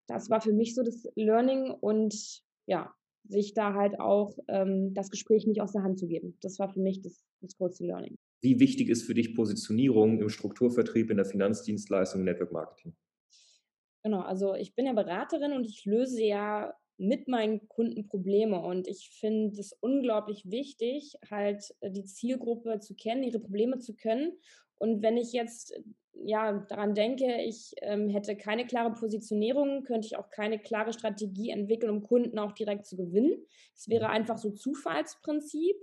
Das 0.06 0.30
war 0.30 0.40
für 0.40 0.52
mich 0.52 0.74
so 0.74 0.82
das 0.82 1.06
Learning 1.14 1.70
und 1.70 2.42
ja, 2.66 2.92
sich 3.28 3.52
da 3.52 3.74
halt 3.74 4.00
auch 4.00 4.36
ähm, 4.48 4.94
das 4.94 5.10
Gespräch 5.10 5.46
nicht 5.46 5.60
aus 5.60 5.72
der 5.72 5.82
Hand 5.82 5.98
zu 5.98 6.06
geben. 6.06 6.36
Das 6.40 6.58
war 6.58 6.72
für 6.72 6.80
mich 6.80 7.02
das, 7.02 7.22
das 7.40 7.56
größte 7.56 7.84
Learning. 7.84 8.16
Wie 8.40 8.58
wichtig 8.58 8.88
ist 8.88 9.02
für 9.02 9.14
dich 9.14 9.34
Positionierung 9.34 10.20
im 10.20 10.28
Strukturvertrieb, 10.28 11.10
in 11.10 11.16
der 11.16 11.26
Finanzdienstleistung, 11.26 12.24
Network 12.24 12.52
Marketing? 12.52 12.94
Genau, 14.08 14.22
also 14.22 14.54
ich 14.54 14.74
bin 14.74 14.86
ja 14.86 14.94
Beraterin 14.94 15.52
und 15.52 15.66
ich 15.66 15.84
löse 15.84 16.22
ja 16.24 16.72
mit 16.96 17.28
meinen 17.28 17.68
Kunden 17.68 18.06
Probleme 18.06 18.58
und 18.58 18.88
ich 18.88 19.10
finde 19.10 19.60
es 19.60 19.74
unglaublich 19.82 20.50
wichtig, 20.50 21.18
halt 21.30 21.74
äh, 21.80 21.90
die 21.90 22.06
Zielgruppe 22.06 22.80
zu 22.80 22.94
kennen, 22.94 23.22
ihre 23.22 23.38
Probleme 23.38 23.80
zu 23.80 23.94
können. 23.94 24.32
Und 24.78 25.02
wenn 25.02 25.18
ich 25.18 25.34
jetzt 25.34 25.72
äh, 25.72 25.82
ja 26.24 26.54
daran 26.70 26.94
denke, 26.94 27.42
ich 27.42 27.74
ähm, 27.82 28.08
hätte 28.08 28.34
keine 28.34 28.66
klare 28.66 28.94
Positionierung, 28.94 29.84
könnte 29.84 30.06
ich 30.06 30.16
auch 30.16 30.30
keine 30.30 30.58
klare 30.58 30.94
Strategie 30.94 31.50
entwickeln, 31.50 31.90
um 31.90 32.02
Kunden 32.02 32.38
auch 32.38 32.52
direkt 32.52 32.86
zu 32.86 32.96
gewinnen. 32.96 33.44
Es 33.76 33.90
wäre 33.90 34.06
mhm. 34.06 34.12
einfach 34.12 34.38
so 34.38 34.52
Zufallsprinzip. 34.52 35.76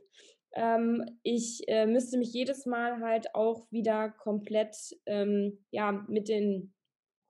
Ähm, 0.53 1.19
ich 1.21 1.61
äh, 1.67 1.85
müsste 1.85 2.17
mich 2.17 2.33
jedes 2.33 2.65
Mal 2.65 3.01
halt 3.01 3.35
auch 3.35 3.71
wieder 3.71 4.09
komplett 4.09 4.75
ähm, 5.05 5.63
ja 5.69 6.03
mit 6.07 6.27
den 6.27 6.74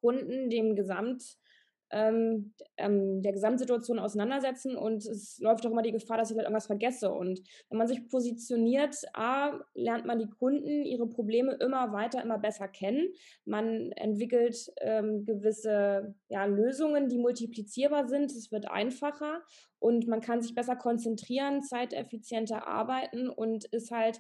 Kunden, 0.05 0.51
dem 0.51 0.75
Gesamt, 0.75 1.39
ähm, 1.91 2.53
ähm, 2.77 3.21
der 3.21 3.31
Gesamtsituation 3.31 3.99
auseinandersetzen 3.99 4.75
und 4.75 5.05
es 5.05 5.39
läuft 5.39 5.65
auch 5.65 5.71
immer 5.71 5.83
die 5.83 5.91
Gefahr, 5.91 6.17
dass 6.17 6.31
ich 6.31 6.35
halt 6.35 6.45
irgendwas 6.45 6.65
vergesse. 6.65 7.11
Und 7.11 7.41
wenn 7.69 7.77
man 7.77 7.87
sich 7.87 8.07
positioniert, 8.09 8.95
A, 9.13 9.59
lernt 9.75 10.05
man 10.05 10.19
die 10.19 10.29
Kunden, 10.29 10.83
ihre 10.83 11.07
Probleme 11.07 11.53
immer 11.53 11.93
weiter, 11.93 12.21
immer 12.21 12.39
besser 12.39 12.67
kennen. 12.67 13.13
Man 13.45 13.91
entwickelt 13.93 14.73
ähm, 14.81 15.25
gewisse 15.25 16.15
ja, 16.27 16.45
Lösungen, 16.45 17.07
die 17.07 17.19
multiplizierbar 17.19 18.07
sind. 18.07 18.31
Es 18.31 18.51
wird 18.51 18.69
einfacher 18.69 19.41
und 19.79 20.07
man 20.07 20.21
kann 20.21 20.41
sich 20.41 20.55
besser 20.55 20.75
konzentrieren, 20.75 21.61
zeiteffizienter 21.61 22.67
arbeiten 22.67 23.29
und 23.29 23.65
ist 23.65 23.91
halt 23.91 24.19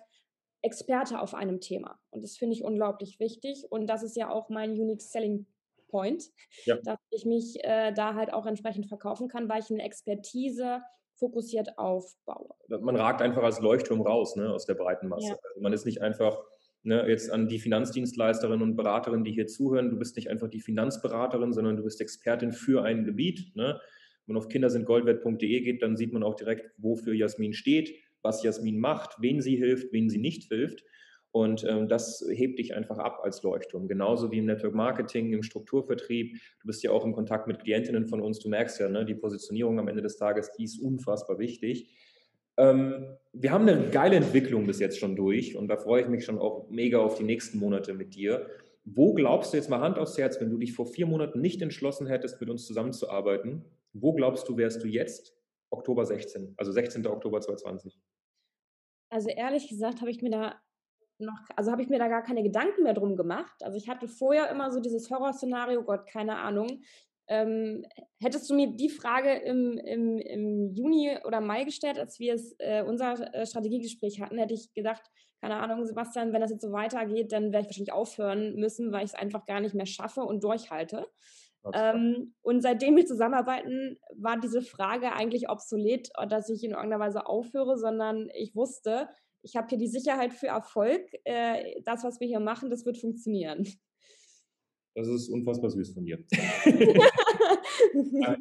Experte 0.61 1.19
auf 1.19 1.35
einem 1.35 1.61
Thema. 1.61 1.99
Und 2.09 2.23
das 2.23 2.37
finde 2.37 2.55
ich 2.55 2.63
unglaublich 2.63 3.19
wichtig. 3.19 3.65
Und 3.69 3.87
das 3.87 4.01
ist 4.01 4.15
ja 4.15 4.29
auch 4.29 4.49
mein 4.49 4.71
Unique 4.71 5.01
Selling 5.01 5.45
Point, 5.95 6.23
ja. 6.65 6.77
dass 6.83 6.99
ich 7.09 7.25
mich 7.25 7.63
äh, 7.63 7.93
da 7.93 8.15
halt 8.15 8.33
auch 8.33 8.45
entsprechend 8.45 8.87
verkaufen 8.87 9.29
kann, 9.29 9.47
weil 9.47 9.61
ich 9.61 9.69
eine 9.71 9.81
Expertise 9.83 10.81
fokussiert 11.17 11.77
aufbaue. 11.77 12.49
Man 12.67 12.97
ragt 12.97 13.21
einfach 13.21 13.43
als 13.43 13.61
Leuchtturm 13.61 14.01
raus 14.01 14.35
ne, 14.35 14.49
aus 14.49 14.65
der 14.65 14.73
breiten 14.73 15.07
Masse. 15.07 15.29
Ja. 15.29 15.37
Also 15.41 15.61
man 15.61 15.71
ist 15.71 15.85
nicht 15.85 16.01
einfach 16.01 16.43
ne, 16.83 17.07
jetzt 17.07 17.31
an 17.31 17.47
die 17.47 17.59
Finanzdienstleisterinnen 17.59 18.61
und 18.61 18.75
Beraterinnen, 18.75 19.23
die 19.23 19.31
hier 19.31 19.47
zuhören, 19.47 19.89
du 19.89 19.97
bist 19.97 20.17
nicht 20.17 20.29
einfach 20.29 20.49
die 20.49 20.59
Finanzberaterin, 20.59 21.53
sondern 21.53 21.77
du 21.77 21.83
bist 21.83 22.01
Expertin 22.01 22.51
für 22.51 22.83
ein 22.83 23.05
Gebiet. 23.05 23.55
Ne? 23.55 23.79
Wenn 24.25 24.33
man 24.33 24.43
auf 24.43 24.49
kindersindgoldwert.de 24.49 25.61
geht, 25.61 25.81
dann 25.81 25.95
sieht 25.95 26.11
man 26.11 26.23
auch 26.23 26.35
direkt, 26.35 26.71
wofür 26.77 27.13
Jasmin 27.13 27.53
steht, 27.53 27.95
was 28.21 28.43
Jasmin 28.43 28.79
macht, 28.79 29.15
wen 29.21 29.39
sie 29.39 29.55
hilft, 29.55 29.93
wen 29.93 30.09
sie 30.09 30.19
nicht 30.19 30.49
hilft. 30.49 30.83
Und 31.35 31.65
ähm, 31.65 31.89
das 31.89 32.25
hebt 32.31 32.59
dich 32.59 32.75
einfach 32.75 32.97
ab 32.97 33.19
als 33.21 33.43
Leuchtturm. 33.43 33.89
Genauso 33.89 34.31
wie 34.31 34.37
im 34.37 34.45
Network 34.45 34.73
Marketing, 34.73 35.33
im 35.33 35.43
Strukturvertrieb. 35.43 36.37
Du 36.61 36.67
bist 36.67 36.81
ja 36.81 36.91
auch 36.91 37.03
im 37.03 37.11
Kontakt 37.11 37.45
mit 37.45 37.59
Klientinnen 37.59 38.05
von 38.05 38.21
uns. 38.21 38.39
Du 38.39 38.47
merkst 38.47 38.79
ja, 38.79 38.87
ne, 38.87 39.03
die 39.03 39.15
Positionierung 39.15 39.77
am 39.77 39.89
Ende 39.89 40.01
des 40.01 40.15
Tages, 40.15 40.53
die 40.53 40.63
ist 40.63 40.79
unfassbar 40.79 41.37
wichtig. 41.37 41.93
Ähm, 42.55 43.17
wir 43.33 43.51
haben 43.51 43.67
eine 43.67 43.89
geile 43.89 44.15
Entwicklung 44.15 44.65
bis 44.65 44.79
jetzt 44.79 44.97
schon 44.97 45.17
durch 45.17 45.57
und 45.57 45.67
da 45.67 45.75
freue 45.75 46.03
ich 46.03 46.07
mich 46.07 46.23
schon 46.23 46.39
auch 46.39 46.69
mega 46.69 46.99
auf 46.99 47.17
die 47.17 47.25
nächsten 47.25 47.59
Monate 47.59 47.93
mit 47.93 48.15
dir. 48.15 48.47
Wo 48.85 49.13
glaubst 49.13 49.51
du 49.51 49.57
jetzt 49.57 49.69
mal 49.69 49.81
Hand 49.81 49.99
aufs 49.99 50.17
Herz, 50.17 50.39
wenn 50.39 50.51
du 50.51 50.57
dich 50.57 50.71
vor 50.71 50.85
vier 50.85 51.05
Monaten 51.05 51.41
nicht 51.41 51.61
entschlossen 51.61 52.07
hättest, 52.07 52.39
mit 52.39 52.49
uns 52.49 52.65
zusammenzuarbeiten, 52.65 53.65
wo 53.91 54.13
glaubst 54.13 54.47
du, 54.47 54.55
wärst 54.55 54.81
du 54.81 54.87
jetzt 54.87 55.35
Oktober 55.69 56.05
16, 56.05 56.53
also 56.55 56.71
16. 56.71 57.05
Oktober 57.05 57.41
2020? 57.41 57.99
Also 59.09 59.27
ehrlich 59.27 59.67
gesagt 59.67 59.99
habe 59.99 60.09
ich 60.09 60.21
mir 60.21 60.31
da 60.31 60.61
noch, 61.17 61.39
also 61.55 61.71
habe 61.71 61.81
ich 61.81 61.89
mir 61.89 61.99
da 61.99 62.07
gar 62.07 62.23
keine 62.23 62.43
Gedanken 62.43 62.83
mehr 62.83 62.93
drum 62.93 63.15
gemacht. 63.15 63.63
Also 63.63 63.77
ich 63.77 63.89
hatte 63.89 64.07
vorher 64.07 64.49
immer 64.49 64.71
so 64.71 64.79
dieses 64.79 65.09
Horrorszenario, 65.09 65.83
Gott, 65.83 66.07
keine 66.07 66.37
Ahnung. 66.37 66.81
Ähm, 67.27 67.83
hättest 68.21 68.49
du 68.49 68.53
mir 68.53 68.67
die 68.75 68.89
Frage 68.89 69.33
im, 69.33 69.77
im, 69.77 70.19
im 70.19 70.73
Juni 70.73 71.17
oder 71.25 71.41
Mai 71.41 71.63
gestellt, 71.63 71.97
als 71.97 72.19
wir 72.19 72.35
es, 72.35 72.55
äh, 72.59 72.83
unser 72.83 73.33
äh, 73.33 73.47
Strategiegespräch 73.47 74.21
hatten, 74.21 74.37
hätte 74.37 74.53
ich 74.53 74.73
gedacht, 74.73 75.03
keine 75.41 75.57
Ahnung, 75.57 75.85
Sebastian, 75.85 76.33
wenn 76.33 76.41
das 76.41 76.51
jetzt 76.51 76.61
so 76.61 76.71
weitergeht, 76.71 77.31
dann 77.31 77.51
werde 77.51 77.61
ich 77.61 77.67
wahrscheinlich 77.67 77.93
aufhören 77.93 78.55
müssen, 78.55 78.91
weil 78.91 79.05
ich 79.05 79.11
es 79.11 79.19
einfach 79.19 79.45
gar 79.45 79.59
nicht 79.59 79.75
mehr 79.75 79.85
schaffe 79.85 80.21
und 80.21 80.43
durchhalte. 80.43 81.07
Ähm, 81.73 82.35
und 82.41 82.61
seitdem 82.61 82.95
wir 82.95 83.05
zusammenarbeiten, 83.05 83.97
war 84.15 84.39
diese 84.39 84.61
Frage 84.61 85.13
eigentlich 85.13 85.49
obsolet, 85.49 86.09
dass 86.29 86.49
ich 86.49 86.63
in 86.63 86.71
irgendeiner 86.71 87.03
Weise 87.03 87.25
aufhöre, 87.25 87.77
sondern 87.77 88.29
ich 88.33 88.55
wusste, 88.55 89.09
ich 89.45 89.55
habe 89.55 89.67
hier 89.69 89.77
die 89.77 89.87
Sicherheit 89.87 90.33
für 90.33 90.47
Erfolg. 90.47 91.03
Äh, 91.23 91.79
das, 91.83 92.03
was 92.03 92.19
wir 92.19 92.27
hier 92.27 92.39
machen, 92.39 92.71
das 92.71 92.83
wird 92.85 92.97
funktionieren. 92.97 93.67
Das 94.95 95.07
ist 95.07 95.29
unfassbar 95.29 95.69
süß 95.69 95.93
von 95.93 96.05
dir. 96.05 96.17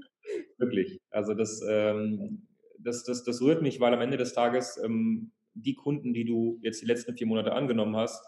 wirklich. 0.56 1.02
Also 1.10 1.34
das, 1.34 1.60
ähm, 1.68 2.48
das, 2.78 3.04
das, 3.04 3.22
das 3.22 3.42
rührt 3.42 3.60
mich, 3.60 3.80
weil 3.80 3.92
am 3.92 4.00
Ende 4.00 4.16
des 4.16 4.32
Tages 4.32 4.80
ähm, 4.82 5.32
die 5.52 5.74
Kunden, 5.74 6.14
die 6.14 6.24
du 6.24 6.58
jetzt 6.62 6.80
die 6.80 6.86
letzten 6.86 7.14
vier 7.14 7.26
Monate 7.26 7.52
angenommen 7.52 7.96
hast, 7.96 8.24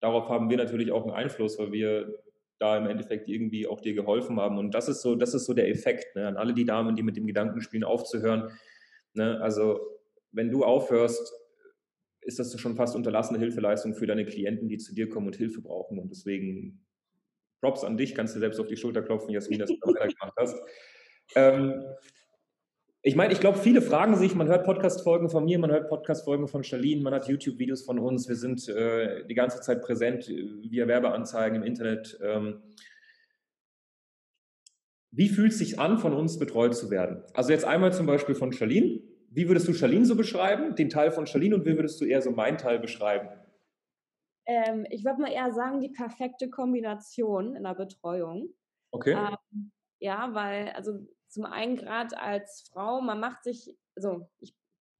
darauf 0.00 0.30
haben 0.30 0.48
wir 0.48 0.56
natürlich 0.56 0.92
auch 0.92 1.02
einen 1.02 1.12
Einfluss, 1.12 1.58
weil 1.58 1.72
wir 1.72 2.22
da 2.58 2.78
im 2.78 2.86
Endeffekt 2.86 3.28
irgendwie 3.28 3.66
auch 3.66 3.82
dir 3.82 3.92
geholfen 3.94 4.40
haben. 4.40 4.56
Und 4.56 4.74
das 4.74 4.88
ist 4.88 5.02
so, 5.02 5.14
das 5.14 5.34
ist 5.34 5.44
so 5.44 5.52
der 5.52 5.68
Effekt 5.68 6.16
ne? 6.16 6.26
an 6.26 6.38
alle 6.38 6.54
die 6.54 6.64
Damen, 6.64 6.96
die 6.96 7.02
mit 7.02 7.16
dem 7.16 7.26
Gedanken 7.26 7.60
spielen, 7.60 7.84
aufzuhören. 7.84 8.50
Ne? 9.12 9.42
Also 9.42 9.78
wenn 10.32 10.50
du 10.50 10.64
aufhörst, 10.64 11.43
ist 12.24 12.38
das 12.38 12.58
schon 12.58 12.76
fast 12.76 12.96
unterlassene 12.96 13.38
Hilfeleistung 13.38 13.94
für 13.94 14.06
deine 14.06 14.24
Klienten, 14.24 14.68
die 14.68 14.78
zu 14.78 14.94
dir 14.94 15.08
kommen 15.08 15.26
und 15.26 15.36
Hilfe 15.36 15.60
brauchen. 15.60 15.98
Und 15.98 16.10
deswegen 16.10 16.84
Props 17.60 17.84
an 17.84 17.96
dich, 17.96 18.14
kannst 18.14 18.34
du 18.34 18.40
selbst 18.40 18.60
auf 18.60 18.66
die 18.66 18.76
Schulter 18.76 19.02
klopfen, 19.02 19.30
Jasmin, 19.30 19.60
dass 19.60 19.70
du 19.70 19.78
das 19.82 20.14
gemacht 20.14 20.34
hast. 20.36 20.56
Ähm, 21.36 21.82
ich 23.00 23.16
meine, 23.16 23.32
ich 23.32 23.40
glaube, 23.40 23.58
viele 23.58 23.80
fragen 23.80 24.14
sich, 24.16 24.34
man 24.34 24.46
hört 24.46 24.66
Podcast-Folgen 24.66 25.30
von 25.30 25.46
mir, 25.46 25.58
man 25.58 25.70
hört 25.70 25.88
Podcast-Folgen 25.88 26.48
von 26.48 26.64
Charlene, 26.64 27.02
man 27.02 27.14
hat 27.14 27.28
YouTube-Videos 27.28 27.82
von 27.82 27.98
uns, 27.98 28.28
wir 28.28 28.36
sind 28.36 28.68
äh, 28.68 29.26
die 29.26 29.34
ganze 29.34 29.62
Zeit 29.62 29.80
präsent 29.80 30.28
via 30.28 30.86
Werbeanzeigen 30.86 31.56
im 31.56 31.62
Internet. 31.62 32.18
Ähm, 32.22 32.62
wie 35.10 35.28
fühlt 35.28 35.52
es 35.52 35.58
sich 35.58 35.78
an, 35.78 35.98
von 35.98 36.12
uns 36.12 36.38
betreut 36.38 36.74
zu 36.74 36.90
werden? 36.90 37.22
Also 37.34 37.52
jetzt 37.52 37.64
einmal 37.64 37.92
zum 37.92 38.06
Beispiel 38.06 38.34
von 38.34 38.52
Charlene. 38.52 39.00
Wie 39.34 39.48
würdest 39.48 39.66
du 39.66 39.74
Charlene 39.74 40.06
so 40.06 40.14
beschreiben, 40.14 40.76
den 40.76 40.88
Teil 40.88 41.10
von 41.10 41.26
Charlene, 41.26 41.56
und 41.56 41.66
wie 41.66 41.76
würdest 41.76 42.00
du 42.00 42.04
eher 42.04 42.22
so 42.22 42.30
meinen 42.30 42.56
Teil 42.56 42.78
beschreiben? 42.78 43.28
Ähm, 44.46 44.86
ich 44.90 45.04
würde 45.04 45.20
mal 45.20 45.32
eher 45.32 45.52
sagen, 45.52 45.80
die 45.80 45.88
perfekte 45.88 46.50
Kombination 46.50 47.56
in 47.56 47.64
der 47.64 47.74
Betreuung. 47.74 48.50
Okay. 48.92 49.12
Ähm, 49.12 49.72
ja, 49.98 50.32
weil, 50.34 50.68
also 50.70 51.06
zum 51.28 51.46
einen 51.46 51.76
gerade 51.76 52.16
als 52.20 52.68
Frau, 52.72 53.00
man 53.00 53.18
macht 53.18 53.42
sich, 53.42 53.76
also 53.96 54.28
ich 54.38 54.54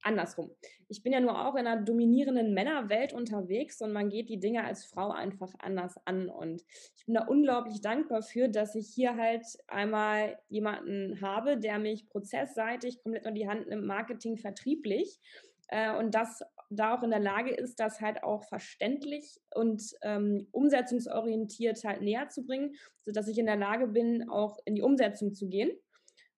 andersrum. 0.05 0.51
Ich 0.87 1.03
bin 1.03 1.13
ja 1.13 1.19
nur 1.19 1.47
auch 1.47 1.55
in 1.55 1.67
einer 1.67 1.81
dominierenden 1.81 2.53
Männerwelt 2.53 3.13
unterwegs 3.13 3.81
und 3.81 3.91
man 3.91 4.09
geht 4.09 4.29
die 4.29 4.39
Dinge 4.39 4.63
als 4.63 4.85
Frau 4.85 5.09
einfach 5.09 5.53
anders 5.59 5.95
an. 6.05 6.29
Und 6.29 6.61
ich 6.95 7.05
bin 7.05 7.15
da 7.15 7.25
unglaublich 7.25 7.81
dankbar 7.81 8.21
für, 8.21 8.47
dass 8.47 8.75
ich 8.75 8.87
hier 8.93 9.15
halt 9.17 9.45
einmal 9.67 10.37
jemanden 10.47 11.21
habe, 11.21 11.57
der 11.57 11.79
mich 11.79 12.07
prozessseitig 12.07 13.01
komplett 13.01 13.25
an 13.25 13.35
die 13.35 13.47
Hand 13.47 13.67
nimmt, 13.67 13.85
Marketing, 13.85 14.37
vertrieblich. 14.37 15.19
Äh, 15.67 15.97
und 15.97 16.13
das 16.13 16.43
da 16.69 16.95
auch 16.95 17.03
in 17.03 17.11
der 17.11 17.19
Lage 17.19 17.51
ist, 17.51 17.79
das 17.79 18.01
halt 18.01 18.23
auch 18.23 18.43
verständlich 18.43 19.39
und 19.53 19.83
ähm, 20.01 20.47
umsetzungsorientiert 20.51 21.83
halt 21.83 22.01
näher 22.01 22.29
zu 22.29 22.45
bringen, 22.45 22.75
sodass 23.01 23.27
ich 23.27 23.37
in 23.37 23.45
der 23.45 23.55
Lage 23.55 23.87
bin, 23.87 24.29
auch 24.29 24.59
in 24.65 24.75
die 24.75 24.81
Umsetzung 24.81 25.33
zu 25.33 25.47
gehen. 25.47 25.71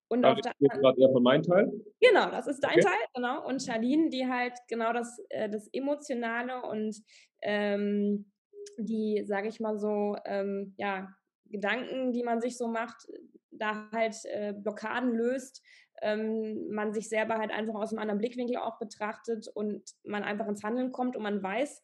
Und 0.08 0.24
auf 0.24 0.40
der 0.40 0.52
gerade 0.58 1.00
eher 1.00 1.10
von 1.10 1.22
meinem 1.22 1.42
Teil? 1.42 1.70
Genau, 2.00 2.30
das 2.30 2.46
ist 2.46 2.60
dein 2.64 2.72
okay. 2.72 2.80
Teil, 2.82 3.06
genau. 3.14 3.46
Und 3.46 3.62
Charlene, 3.62 4.08
die 4.08 4.26
halt 4.26 4.54
genau 4.68 4.92
das, 4.92 5.18
äh, 5.28 5.50
das 5.50 5.68
Emotionale 5.72 6.62
und 6.62 6.96
ähm, 7.42 8.30
die, 8.78 9.22
sage 9.26 9.48
ich 9.48 9.60
mal 9.60 9.78
so, 9.78 10.16
ähm, 10.24 10.74
ja, 10.78 11.08
Gedanken, 11.50 12.12
die 12.12 12.22
man 12.22 12.40
sich 12.40 12.56
so 12.56 12.68
macht, 12.68 13.06
da 13.50 13.90
halt 13.92 14.16
äh, 14.24 14.52
Blockaden 14.52 15.14
löst, 15.14 15.62
ähm, 16.02 16.68
man 16.70 16.92
sich 16.92 17.08
selber 17.08 17.38
halt 17.38 17.50
einfach 17.50 17.74
aus 17.74 17.90
einem 17.90 18.00
anderen 18.00 18.18
Blickwinkel 18.18 18.56
auch 18.56 18.78
betrachtet 18.78 19.48
und 19.54 19.82
man 20.04 20.22
einfach 20.22 20.46
ins 20.46 20.62
Handeln 20.62 20.92
kommt 20.92 21.16
und 21.16 21.22
man 21.22 21.42
weiß, 21.42 21.82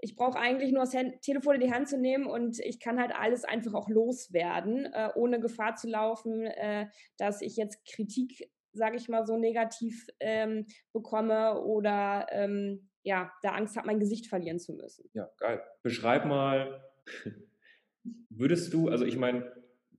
ich 0.00 0.16
brauche 0.16 0.38
eigentlich 0.38 0.72
nur 0.72 0.84
das 0.84 0.94
Telefon 1.22 1.56
in 1.56 1.60
die 1.60 1.72
Hand 1.72 1.88
zu 1.88 1.98
nehmen 1.98 2.26
und 2.26 2.58
ich 2.60 2.80
kann 2.80 3.00
halt 3.00 3.12
alles 3.14 3.44
einfach 3.44 3.74
auch 3.74 3.88
loswerden, 3.88 4.86
äh, 4.86 5.10
ohne 5.14 5.40
Gefahr 5.40 5.74
zu 5.76 5.88
laufen, 5.88 6.42
äh, 6.44 6.86
dass 7.16 7.40
ich 7.40 7.56
jetzt 7.56 7.84
Kritik, 7.86 8.50
sage 8.72 8.96
ich 8.96 9.08
mal 9.08 9.24
so, 9.26 9.36
negativ 9.36 10.06
ähm, 10.20 10.66
bekomme 10.92 11.62
oder 11.62 12.26
ähm, 12.30 12.88
ja, 13.02 13.32
da 13.42 13.50
Angst 13.50 13.76
habe, 13.76 13.86
mein 13.86 14.00
Gesicht 14.00 14.26
verlieren 14.26 14.58
zu 14.58 14.74
müssen. 14.74 15.08
Ja, 15.14 15.30
geil. 15.38 15.62
Beschreib 15.82 16.26
mal, 16.26 16.84
würdest 18.30 18.74
du, 18.74 18.88
also 18.88 19.04
ich 19.04 19.16
meine, 19.16 19.50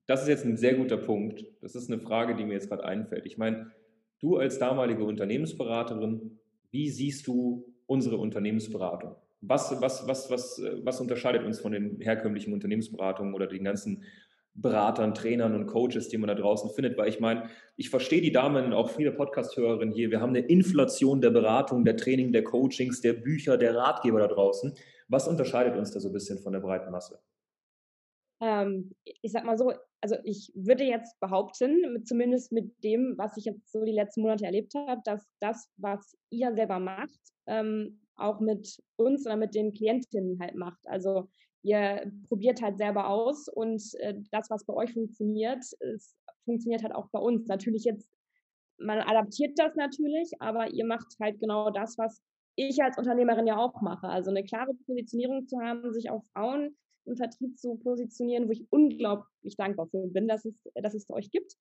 das 0.05 0.21
ist 0.21 0.27
jetzt 0.27 0.45
ein 0.45 0.57
sehr 0.57 0.75
guter 0.75 0.97
Punkt. 0.97 1.45
Das 1.61 1.75
ist 1.75 1.91
eine 1.91 1.99
Frage, 2.01 2.35
die 2.35 2.45
mir 2.45 2.53
jetzt 2.53 2.69
gerade 2.69 2.85
einfällt. 2.85 3.25
Ich 3.25 3.37
meine, 3.37 3.71
du 4.19 4.37
als 4.37 4.59
damalige 4.59 5.03
Unternehmensberaterin, 5.03 6.39
wie 6.71 6.89
siehst 6.89 7.27
du 7.27 7.73
unsere 7.85 8.17
Unternehmensberatung? 8.17 9.15
Was, 9.47 9.81
was, 9.81 10.07
was, 10.07 10.29
was, 10.29 10.61
was 10.83 10.99
unterscheidet 10.99 11.45
uns 11.45 11.59
von 11.59 11.71
den 11.71 11.99
herkömmlichen 12.01 12.53
Unternehmensberatungen 12.53 13.33
oder 13.33 13.47
den 13.47 13.63
ganzen 13.63 14.03
Beratern, 14.53 15.13
Trainern 15.13 15.55
und 15.55 15.67
Coaches, 15.67 16.09
die 16.09 16.17
man 16.17 16.27
da 16.27 16.35
draußen 16.35 16.69
findet? 16.71 16.97
Weil 16.97 17.09
ich 17.09 17.19
meine, 17.19 17.49
ich 17.75 17.89
verstehe 17.89 18.21
die 18.21 18.31
Damen, 18.31 18.73
auch 18.73 18.89
viele 18.89 19.11
Podcast-Hörerinnen 19.11 19.93
hier, 19.93 20.11
wir 20.11 20.19
haben 20.19 20.29
eine 20.29 20.39
Inflation 20.39 21.21
der 21.21 21.29
Beratung, 21.29 21.85
der 21.85 21.95
Training, 21.95 22.33
der 22.33 22.43
Coachings, 22.43 23.01
der 23.01 23.13
Bücher, 23.13 23.57
der 23.57 23.75
Ratgeber 23.75 24.19
da 24.19 24.27
draußen. 24.27 24.73
Was 25.07 25.27
unterscheidet 25.27 25.77
uns 25.77 25.91
da 25.91 25.99
so 25.99 26.09
ein 26.09 26.13
bisschen 26.13 26.39
von 26.39 26.53
der 26.53 26.59
breiten 26.59 26.91
Masse? 26.91 27.19
Ähm, 28.41 28.91
ich 29.03 29.31
sag 29.31 29.45
mal 29.45 29.57
so, 29.57 29.73
also 30.01 30.15
ich 30.23 30.51
würde 30.55 30.83
jetzt 30.83 31.19
behaupten, 31.19 31.93
mit, 31.93 32.07
zumindest 32.07 32.51
mit 32.51 32.83
dem, 32.83 33.15
was 33.17 33.35
ich 33.37 33.45
jetzt 33.45 33.71
so 33.71 33.83
die 33.83 33.93
letzten 33.93 34.21
Monate 34.21 34.45
erlebt 34.45 34.73
habe, 34.75 35.01
dass 35.05 35.27
das, 35.39 35.69
was 35.77 36.15
ihr 36.29 36.53
selber 36.53 36.79
macht, 36.79 37.19
ähm, 37.47 37.99
auch 38.17 38.39
mit 38.39 38.81
uns 38.95 39.25
oder 39.25 39.35
mit 39.37 39.55
den 39.55 39.73
Klientinnen 39.73 40.39
halt 40.39 40.55
macht. 40.55 40.87
Also 40.87 41.29
ihr 41.63 42.11
probiert 42.27 42.61
halt 42.61 42.77
selber 42.77 43.09
aus 43.09 43.47
und 43.47 43.81
äh, 43.99 44.15
das, 44.31 44.49
was 44.49 44.65
bei 44.65 44.73
euch 44.73 44.93
funktioniert, 44.93 45.63
ist, 45.79 46.15
funktioniert 46.45 46.83
halt 46.83 46.95
auch 46.95 47.09
bei 47.11 47.19
uns. 47.19 47.47
Natürlich 47.47 47.83
jetzt, 47.83 48.09
man 48.77 48.99
adaptiert 48.99 49.57
das 49.57 49.75
natürlich, 49.75 50.31
aber 50.39 50.69
ihr 50.69 50.85
macht 50.85 51.07
halt 51.19 51.39
genau 51.39 51.69
das, 51.69 51.97
was 51.97 52.21
ich 52.55 52.81
als 52.81 52.97
Unternehmerin 52.97 53.47
ja 53.47 53.57
auch 53.57 53.81
mache. 53.81 54.07
Also 54.07 54.31
eine 54.31 54.43
klare 54.43 54.73
Positionierung 54.85 55.47
zu 55.47 55.59
haben, 55.59 55.93
sich 55.93 56.09
auf 56.09 56.23
Frauen 56.33 56.75
im 57.07 57.15
Vertrieb 57.15 57.57
zu 57.57 57.75
positionieren, 57.75 58.47
wo 58.47 58.51
ich 58.51 58.65
unglaublich 58.69 59.55
dankbar 59.55 59.87
für 59.87 60.07
bin, 60.07 60.27
dass 60.27 60.45
es, 60.45 60.53
dass 60.75 60.93
es 60.93 61.09
euch 61.09 61.31
gibt. 61.31 61.55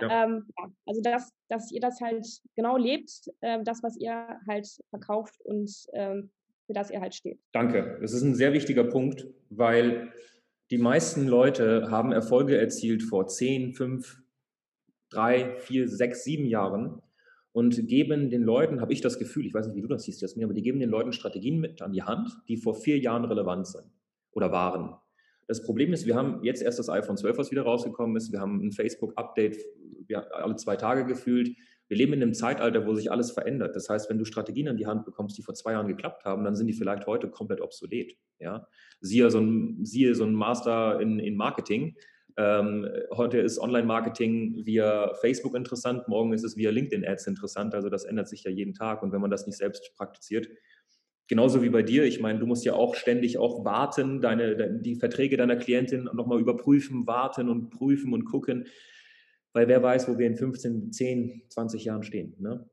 Ja. 0.00 0.24
Ähm, 0.24 0.46
ja, 0.58 0.72
also 0.86 1.02
dass, 1.02 1.30
dass 1.48 1.70
ihr 1.72 1.80
das 1.80 2.00
halt 2.00 2.26
genau 2.54 2.76
lebt, 2.76 3.10
äh, 3.40 3.62
das, 3.64 3.82
was 3.82 3.96
ihr 3.98 4.38
halt 4.46 4.68
verkauft 4.90 5.40
und 5.44 5.70
ähm, 5.92 6.30
für 6.66 6.72
das 6.72 6.90
ihr 6.90 7.00
halt 7.00 7.14
steht. 7.14 7.40
Danke. 7.52 7.98
Das 8.00 8.12
ist 8.12 8.22
ein 8.22 8.34
sehr 8.34 8.52
wichtiger 8.52 8.84
Punkt, 8.84 9.26
weil 9.50 10.12
die 10.70 10.78
meisten 10.78 11.26
Leute 11.26 11.90
haben 11.90 12.12
Erfolge 12.12 12.56
erzielt 12.56 13.02
vor 13.02 13.26
10, 13.26 13.74
5, 13.74 14.22
3, 15.10 15.56
4, 15.56 15.88
6, 15.88 16.24
7 16.24 16.46
Jahren 16.46 17.02
und 17.52 17.86
geben 17.88 18.30
den 18.30 18.42
Leuten, 18.42 18.80
habe 18.80 18.94
ich 18.94 19.02
das 19.02 19.18
Gefühl, 19.18 19.44
ich 19.44 19.52
weiß 19.52 19.66
nicht, 19.66 19.76
wie 19.76 19.82
du 19.82 19.88
das 19.88 20.04
siehst, 20.04 20.22
Jasmin, 20.22 20.44
aber 20.44 20.54
die 20.54 20.62
geben 20.62 20.80
den 20.80 20.88
Leuten 20.88 21.12
Strategien 21.12 21.60
mit 21.60 21.82
an 21.82 21.92
die 21.92 22.02
Hand, 22.02 22.30
die 22.48 22.56
vor 22.56 22.74
vier 22.74 22.98
Jahren 22.98 23.26
relevant 23.26 23.66
sind 23.66 23.84
oder 24.32 24.52
waren. 24.52 24.94
Das 25.46 25.62
Problem 25.62 25.92
ist, 25.92 26.06
wir 26.06 26.14
haben 26.14 26.42
jetzt 26.42 26.62
erst 26.62 26.78
das 26.78 26.88
iPhone 26.88 27.16
12, 27.16 27.38
was 27.38 27.50
wieder 27.50 27.62
rausgekommen 27.62 28.16
ist. 28.16 28.32
Wir 28.32 28.40
haben 28.40 28.60
ein 28.64 28.72
Facebook-Update 28.72 29.58
alle 30.32 30.56
zwei 30.56 30.76
Tage 30.76 31.06
gefühlt. 31.06 31.56
Wir 31.88 31.96
leben 31.96 32.14
in 32.14 32.22
einem 32.22 32.34
Zeitalter, 32.34 32.86
wo 32.86 32.94
sich 32.94 33.10
alles 33.10 33.32
verändert. 33.32 33.76
Das 33.76 33.88
heißt, 33.88 34.08
wenn 34.08 34.18
du 34.18 34.24
Strategien 34.24 34.68
an 34.68 34.76
die 34.76 34.86
Hand 34.86 35.04
bekommst, 35.04 35.36
die 35.36 35.42
vor 35.42 35.54
zwei 35.54 35.72
Jahren 35.72 35.88
geklappt 35.88 36.24
haben, 36.24 36.44
dann 36.44 36.54
sind 36.54 36.66
die 36.68 36.72
vielleicht 36.72 37.06
heute 37.06 37.28
komplett 37.28 37.60
obsolet. 37.60 38.16
Ja? 38.38 38.66
Siehe, 39.00 39.30
so 39.30 39.40
ein, 39.40 39.84
siehe 39.84 40.14
so 40.14 40.24
ein 40.24 40.32
Master 40.32 41.00
in, 41.00 41.18
in 41.18 41.36
Marketing. 41.36 41.96
Ähm, 42.38 42.88
heute 43.10 43.38
ist 43.38 43.58
Online-Marketing 43.58 44.64
via 44.64 45.12
Facebook 45.20 45.54
interessant, 45.54 46.08
morgen 46.08 46.32
ist 46.32 46.44
es 46.44 46.56
via 46.56 46.70
LinkedIn-Ads 46.70 47.26
interessant. 47.26 47.74
Also 47.74 47.90
das 47.90 48.04
ändert 48.04 48.28
sich 48.28 48.44
ja 48.44 48.50
jeden 48.50 48.72
Tag. 48.72 49.02
Und 49.02 49.12
wenn 49.12 49.20
man 49.20 49.30
das 49.30 49.46
nicht 49.46 49.58
selbst 49.58 49.92
praktiziert, 49.96 50.48
genauso 51.32 51.62
wie 51.62 51.70
bei 51.70 51.82
dir. 51.82 52.04
Ich 52.04 52.20
meine, 52.20 52.38
du 52.38 52.46
musst 52.46 52.62
ja 52.66 52.74
auch 52.74 52.94
ständig 52.94 53.38
auch 53.38 53.64
warten, 53.64 54.20
deine, 54.20 54.78
die 54.82 54.96
Verträge 54.96 55.38
deiner 55.38 55.56
Klientin 55.56 56.04
nochmal 56.12 56.38
überprüfen, 56.38 57.06
warten 57.06 57.48
und 57.48 57.70
prüfen 57.70 58.12
und 58.12 58.26
gucken, 58.26 58.66
weil 59.54 59.66
wer 59.66 59.82
weiß, 59.82 60.10
wo 60.10 60.18
wir 60.18 60.26
in 60.26 60.36
15, 60.36 60.92
10, 60.92 61.44
20 61.48 61.86
Jahren 61.86 62.02
stehen. 62.02 62.36
Ne? 62.38 62.68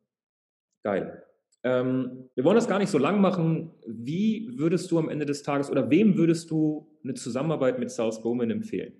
Geil. 0.83 1.23
Ähm, 1.63 2.29
wir 2.35 2.43
wollen 2.43 2.57
das 2.57 2.67
gar 2.67 2.79
nicht 2.79 2.89
so 2.89 2.97
lang 2.97 3.21
machen. 3.21 3.71
Wie 3.87 4.49
würdest 4.57 4.91
du 4.91 4.99
am 4.99 5.07
Ende 5.07 5.25
des 5.25 5.41
Tages 5.41 5.71
oder 5.71 5.89
wem 5.89 6.17
würdest 6.17 6.51
du 6.51 6.99
eine 7.01 7.13
Zusammenarbeit 7.13 7.79
mit 7.79 7.91
South 7.91 8.21
Bowman 8.21 8.51
empfehlen? 8.51 8.91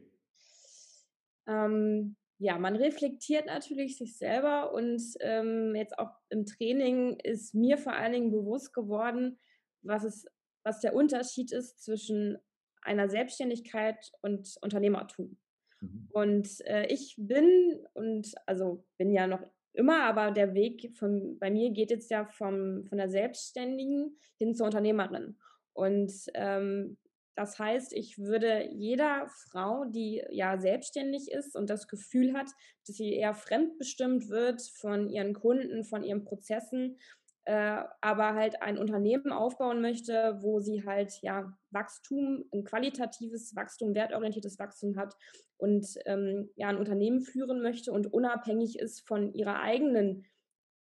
Ähm, 1.49 2.15
ja, 2.37 2.57
man 2.57 2.77
reflektiert 2.77 3.47
natürlich 3.47 3.97
sich 3.97 4.17
selber 4.17 4.71
und 4.71 5.01
ähm, 5.19 5.75
jetzt 5.75 5.99
auch 5.99 6.11
im 6.29 6.45
Training 6.45 7.17
ist 7.21 7.53
mir 7.53 7.77
vor 7.77 7.91
allen 7.91 8.13
Dingen 8.13 8.31
bewusst 8.31 8.73
geworden, 8.73 9.37
was, 9.81 10.03
es, 10.03 10.25
was 10.63 10.79
der 10.79 10.95
Unterschied 10.95 11.51
ist 11.51 11.83
zwischen 11.83 12.37
einer 12.81 13.09
Selbstständigkeit 13.09 14.11
und 14.21 14.55
Unternehmertum. 14.61 15.37
Mhm. 15.81 16.07
Und 16.11 16.61
äh, 16.65 16.87
ich 16.87 17.15
bin, 17.17 17.85
und 17.93 18.33
also 18.45 18.85
bin 18.97 19.11
ja 19.11 19.27
noch 19.27 19.43
immer, 19.73 20.03
aber 20.03 20.31
der 20.31 20.53
Weg 20.53 20.91
von, 20.97 21.37
bei 21.39 21.51
mir 21.51 21.71
geht 21.71 21.91
jetzt 21.91 22.11
ja 22.11 22.25
vom, 22.25 22.85
von 22.85 22.97
der 22.97 23.09
Selbstständigen 23.09 24.17
hin 24.37 24.55
zur 24.55 24.65
Unternehmerin. 24.65 25.37
Und 25.73 26.11
ähm, 26.33 26.97
das 27.35 27.57
heißt, 27.57 27.93
ich 27.93 28.17
würde 28.17 28.67
jeder 28.69 29.29
Frau, 29.29 29.85
die 29.85 30.21
ja 30.29 30.59
selbstständig 30.59 31.31
ist 31.31 31.55
und 31.55 31.69
das 31.69 31.87
Gefühl 31.87 32.33
hat, 32.33 32.49
dass 32.85 32.97
sie 32.97 33.13
eher 33.13 33.33
fremdbestimmt 33.33 34.27
wird 34.27 34.61
von 34.61 35.07
ihren 35.07 35.33
Kunden, 35.33 35.85
von 35.85 36.03
ihren 36.03 36.25
Prozessen, 36.25 36.97
äh, 37.45 37.83
aber 38.01 38.35
halt 38.35 38.61
ein 38.61 38.77
Unternehmen 38.77 39.31
aufbauen 39.31 39.81
möchte, 39.81 40.37
wo 40.41 40.59
sie 40.59 40.85
halt 40.85 41.13
ja 41.21 41.57
Wachstum, 41.71 42.45
ein 42.53 42.63
qualitatives 42.63 43.55
Wachstum, 43.55 43.95
wertorientiertes 43.95 44.59
Wachstum 44.59 44.97
hat 44.97 45.15
und 45.57 45.87
ähm, 46.05 46.49
ja 46.55 46.67
ein 46.67 46.77
Unternehmen 46.77 47.21
führen 47.21 47.61
möchte 47.61 47.91
und 47.91 48.13
unabhängig 48.13 48.79
ist 48.79 49.07
von 49.07 49.33
ihrer 49.33 49.61
eigenen 49.61 50.25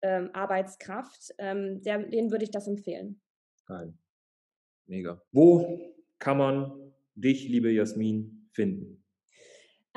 ähm, 0.02 0.30
Arbeitskraft, 0.34 1.34
ähm, 1.38 1.82
der, 1.82 2.00
denen 2.04 2.32
würde 2.32 2.44
ich 2.44 2.52
das 2.52 2.68
empfehlen. 2.68 3.22
Geil. 3.66 3.94
Mega. 4.86 5.22
Wo 5.32 5.94
kann 6.20 6.38
man 6.38 6.94
dich, 7.16 7.48
liebe 7.50 7.72
Jasmin, 7.72 8.48
finden? 8.52 8.97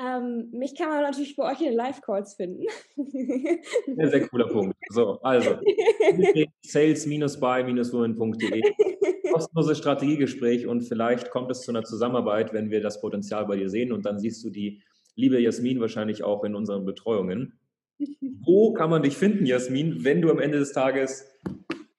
Ähm, 0.01 0.49
mich 0.51 0.75
kann 0.75 0.89
man 0.89 1.01
natürlich 1.03 1.35
bei 1.35 1.51
euch 1.51 1.59
in 1.59 1.67
den 1.67 1.75
Live-Calls 1.75 2.33
finden. 2.35 2.65
Sehr, 2.95 4.09
sehr 4.09 4.27
cooler 4.27 4.47
Punkt. 4.47 4.75
So, 4.89 5.19
also, 5.21 5.57
sales-by-women.de 6.63 8.61
kostenloses 9.31 9.77
Strategiegespräch 9.77 10.67
und 10.67 10.81
vielleicht 10.81 11.29
kommt 11.29 11.51
es 11.51 11.61
zu 11.61 11.71
einer 11.71 11.83
Zusammenarbeit, 11.83 12.53
wenn 12.53 12.69
wir 12.69 12.81
das 12.81 12.99
Potenzial 13.01 13.45
bei 13.45 13.55
dir 13.55 13.69
sehen 13.69 13.91
und 13.91 14.05
dann 14.05 14.19
siehst 14.19 14.43
du 14.43 14.49
die 14.49 14.81
liebe 15.15 15.39
Jasmin 15.39 15.79
wahrscheinlich 15.79 16.23
auch 16.23 16.43
in 16.43 16.55
unseren 16.55 16.85
Betreuungen. 16.85 17.59
Wo 18.45 18.73
kann 18.73 18.89
man 18.89 19.03
dich 19.03 19.15
finden, 19.15 19.45
Jasmin, 19.45 20.03
wenn 20.03 20.21
du 20.21 20.31
am 20.31 20.39
Ende 20.39 20.59
des 20.59 20.73
Tages 20.73 21.27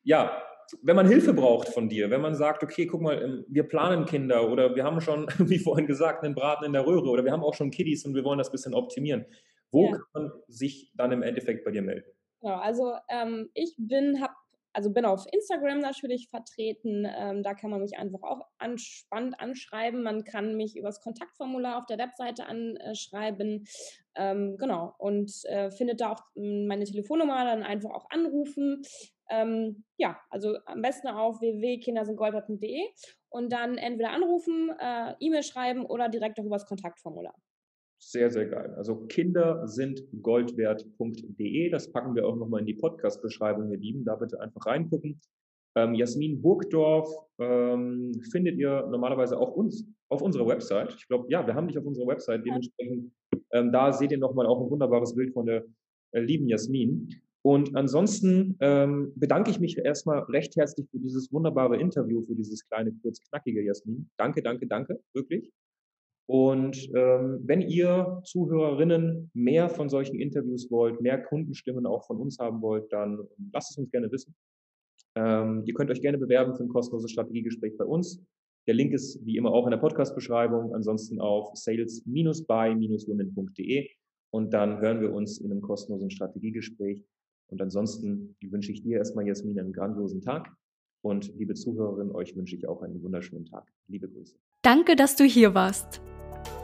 ja, 0.02 0.42
wenn 0.82 0.96
man 0.96 1.06
Hilfe 1.06 1.35
braucht 1.35 1.68
von 1.68 1.88
dir, 1.88 2.11
wenn 2.11 2.20
man 2.20 2.35
sagt, 2.35 2.62
okay, 2.62 2.87
guck 2.87 3.00
mal, 3.00 3.22
ähm, 3.22 3.44
wir 3.48 3.64
planen 3.64 4.06
Kinder 4.06 4.50
oder 4.50 4.74
wir 4.74 4.85
haben 4.85 5.00
schon, 5.00 5.26
wie 5.38 5.58
vorhin 5.58 5.87
gesagt, 5.87 6.24
einen 6.24 6.35
Braten 6.35 6.64
in 6.64 6.72
der 6.72 6.87
Röhre 6.87 7.08
oder 7.08 7.24
wir 7.24 7.32
haben 7.32 7.42
auch 7.42 7.54
schon 7.54 7.70
Kiddies 7.70 8.04
und 8.04 8.14
wir 8.14 8.24
wollen 8.24 8.38
das 8.38 8.48
ein 8.48 8.52
bisschen 8.52 8.74
optimieren. 8.74 9.26
Wo 9.70 9.87
ja. 9.87 9.92
kann 9.92 10.02
man 10.14 10.32
sich 10.48 10.92
dann 10.94 11.12
im 11.12 11.22
Endeffekt 11.22 11.64
bei 11.64 11.70
dir 11.70 11.82
melden? 11.82 12.11
Genau, 12.40 12.56
also 12.56 12.94
ähm, 13.08 13.50
ich 13.54 13.74
bin, 13.78 14.20
habe 14.20 14.35
also 14.72 14.90
bin 14.90 15.04
auf 15.04 15.26
Instagram 15.30 15.80
natürlich 15.80 16.28
vertreten. 16.28 17.06
Ähm, 17.06 17.42
da 17.42 17.54
kann 17.54 17.70
man 17.70 17.80
mich 17.80 17.98
einfach 17.98 18.22
auch 18.22 18.46
spannend 18.76 19.38
anschreiben. 19.38 20.02
Man 20.02 20.24
kann 20.24 20.56
mich 20.56 20.76
übers 20.76 21.00
Kontaktformular 21.00 21.78
auf 21.78 21.87
der 21.87 21.98
Webseite 21.98 22.46
anschreiben. 22.46 23.66
Ähm, 24.14 24.56
genau. 24.58 24.94
Und 24.98 25.32
äh, 25.44 25.70
findet 25.70 26.00
da 26.00 26.12
auch 26.12 26.22
hm, 26.35 26.66
meine 26.66 26.85
Telefonnummer, 26.85 27.44
dann 27.44 27.62
einfach 27.62 27.90
auch 27.90 28.06
anrufen. 28.11 28.82
Ähm, 29.30 29.85
ja, 29.96 30.20
also 30.30 30.56
am 30.66 30.82
besten 30.82 31.08
auf 31.08 31.40
www.kindersindgoldbert.de 31.40 32.82
und 33.28 33.52
dann 33.52 33.78
entweder 33.78 34.11
anrufen, 34.11 34.70
äh, 34.78 35.14
E-Mail 35.20 35.42
schreiben 35.42 35.87
oder 35.87 36.08
direkt 36.08 36.38
auch 36.38 36.44
übers 36.44 36.66
Kontaktformular. 36.66 37.35
Sehr, 38.04 38.32
sehr 38.32 38.46
geil. 38.46 38.74
Also 38.76 39.06
Kinder 39.06 39.66
sind 39.68 40.02
goldwert.de. 40.22 41.70
Das 41.70 41.92
packen 41.92 42.16
wir 42.16 42.26
auch 42.26 42.34
nochmal 42.34 42.60
in 42.60 42.66
die 42.66 42.74
Podcast-Beschreibung, 42.74 43.70
ihr 43.70 43.78
Lieben. 43.78 44.04
Da 44.04 44.16
bitte 44.16 44.40
einfach 44.40 44.66
reingucken. 44.66 45.20
Ähm, 45.76 45.94
Jasmin 45.94 46.42
Burgdorf 46.42 47.08
ähm, 47.38 48.12
findet 48.32 48.58
ihr 48.58 48.86
normalerweise 48.90 49.38
auch 49.38 49.52
uns 49.52 49.86
auf 50.08 50.20
unserer 50.20 50.48
Website. 50.48 50.94
Ich 50.98 51.06
glaube, 51.06 51.26
ja, 51.30 51.46
wir 51.46 51.54
haben 51.54 51.68
dich 51.68 51.78
auf 51.78 51.86
unserer 51.86 52.08
Website. 52.08 52.44
Dementsprechend, 52.44 53.12
ähm, 53.52 53.70
da 53.70 53.92
seht 53.92 54.10
ihr 54.10 54.18
nochmal 54.18 54.46
auch 54.46 54.60
ein 54.60 54.70
wunderbares 54.70 55.14
Bild 55.14 55.32
von 55.32 55.46
der 55.46 55.64
äh, 56.10 56.20
lieben 56.20 56.48
Jasmin. 56.48 57.08
Und 57.42 57.76
ansonsten 57.76 58.56
ähm, 58.60 59.12
bedanke 59.14 59.52
ich 59.52 59.60
mich 59.60 59.78
erstmal 59.78 60.24
recht 60.24 60.56
herzlich 60.56 60.88
für 60.90 60.98
dieses 60.98 61.32
wunderbare 61.32 61.76
Interview, 61.76 62.20
für 62.22 62.34
dieses 62.34 62.66
kleine, 62.66 62.92
kurz 63.00 63.22
knackige 63.22 63.62
Jasmin. 63.62 64.10
Danke, 64.16 64.42
danke, 64.42 64.66
danke, 64.66 65.00
wirklich. 65.14 65.52
Und 66.26 66.88
ähm, 66.94 67.40
wenn 67.44 67.62
ihr 67.62 68.20
Zuhörerinnen 68.24 69.30
mehr 69.35 69.68
von 69.68 69.88
solchen 69.88 70.20
Interviews 70.20 70.70
wollt, 70.70 71.00
mehr 71.00 71.20
Kundenstimmen 71.22 71.87
auch 71.87 72.06
von 72.06 72.18
uns 72.18 72.38
haben 72.38 72.62
wollt, 72.62 72.92
dann 72.92 73.26
lasst 73.52 73.72
es 73.72 73.78
uns 73.78 73.90
gerne 73.90 74.12
wissen. 74.12 74.32
Ähm, 75.14 75.62
ihr 75.66 75.74
könnt 75.74 75.90
euch 75.90 76.00
gerne 76.00 76.16
bewerben 76.18 76.54
für 76.54 76.62
ein 76.62 76.68
kostenloses 76.68 77.11
Strategiegespräch 77.11 77.76
bei 77.76 77.85
uns. 77.85 78.24
Der 78.66 78.74
Link 78.74 78.92
ist 78.92 79.24
wie 79.26 79.37
immer 79.37 79.52
auch 79.52 79.66
in 79.66 79.72
der 79.72 79.78
Podcast-Beschreibung, 79.78 80.72
ansonsten 80.74 81.20
auf 81.20 81.50
sales-by-women.de 81.54 83.88
und 84.30 84.54
dann 84.54 84.80
hören 84.80 85.00
wir 85.00 85.12
uns 85.12 85.38
in 85.38 85.50
einem 85.50 85.61
kostenlosen 85.61 86.11
Strategiegespräch. 86.11 87.02
Und 87.48 87.61
ansonsten 87.61 88.37
wünsche 88.40 88.70
ich 88.72 88.82
dir 88.82 88.98
erstmal, 88.98 89.26
Jasmin, 89.26 89.58
einen 89.58 89.72
grandiosen 89.72 90.22
Tag. 90.22 90.56
Und 91.02 91.32
liebe 91.36 91.54
Zuhörerinnen, 91.54 92.14
euch 92.14 92.36
wünsche 92.36 92.56
ich 92.56 92.68
auch 92.68 92.82
einen 92.82 93.02
wunderschönen 93.02 93.46
Tag. 93.46 93.64
Liebe 93.88 94.08
Grüße. 94.08 94.36
Danke, 94.62 94.94
dass 94.94 95.16
du 95.16 95.24
hier 95.24 95.54
warst. 95.54 96.00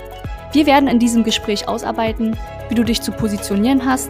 Wir 0.52 0.66
werden 0.66 0.90
in 0.90 1.00
diesem 1.00 1.24
Gespräch 1.24 1.68
ausarbeiten, 1.68 2.36
wie 2.70 2.76
du 2.76 2.84
dich 2.84 3.02
zu 3.02 3.12
positionieren 3.12 3.86
hast, 3.86 4.10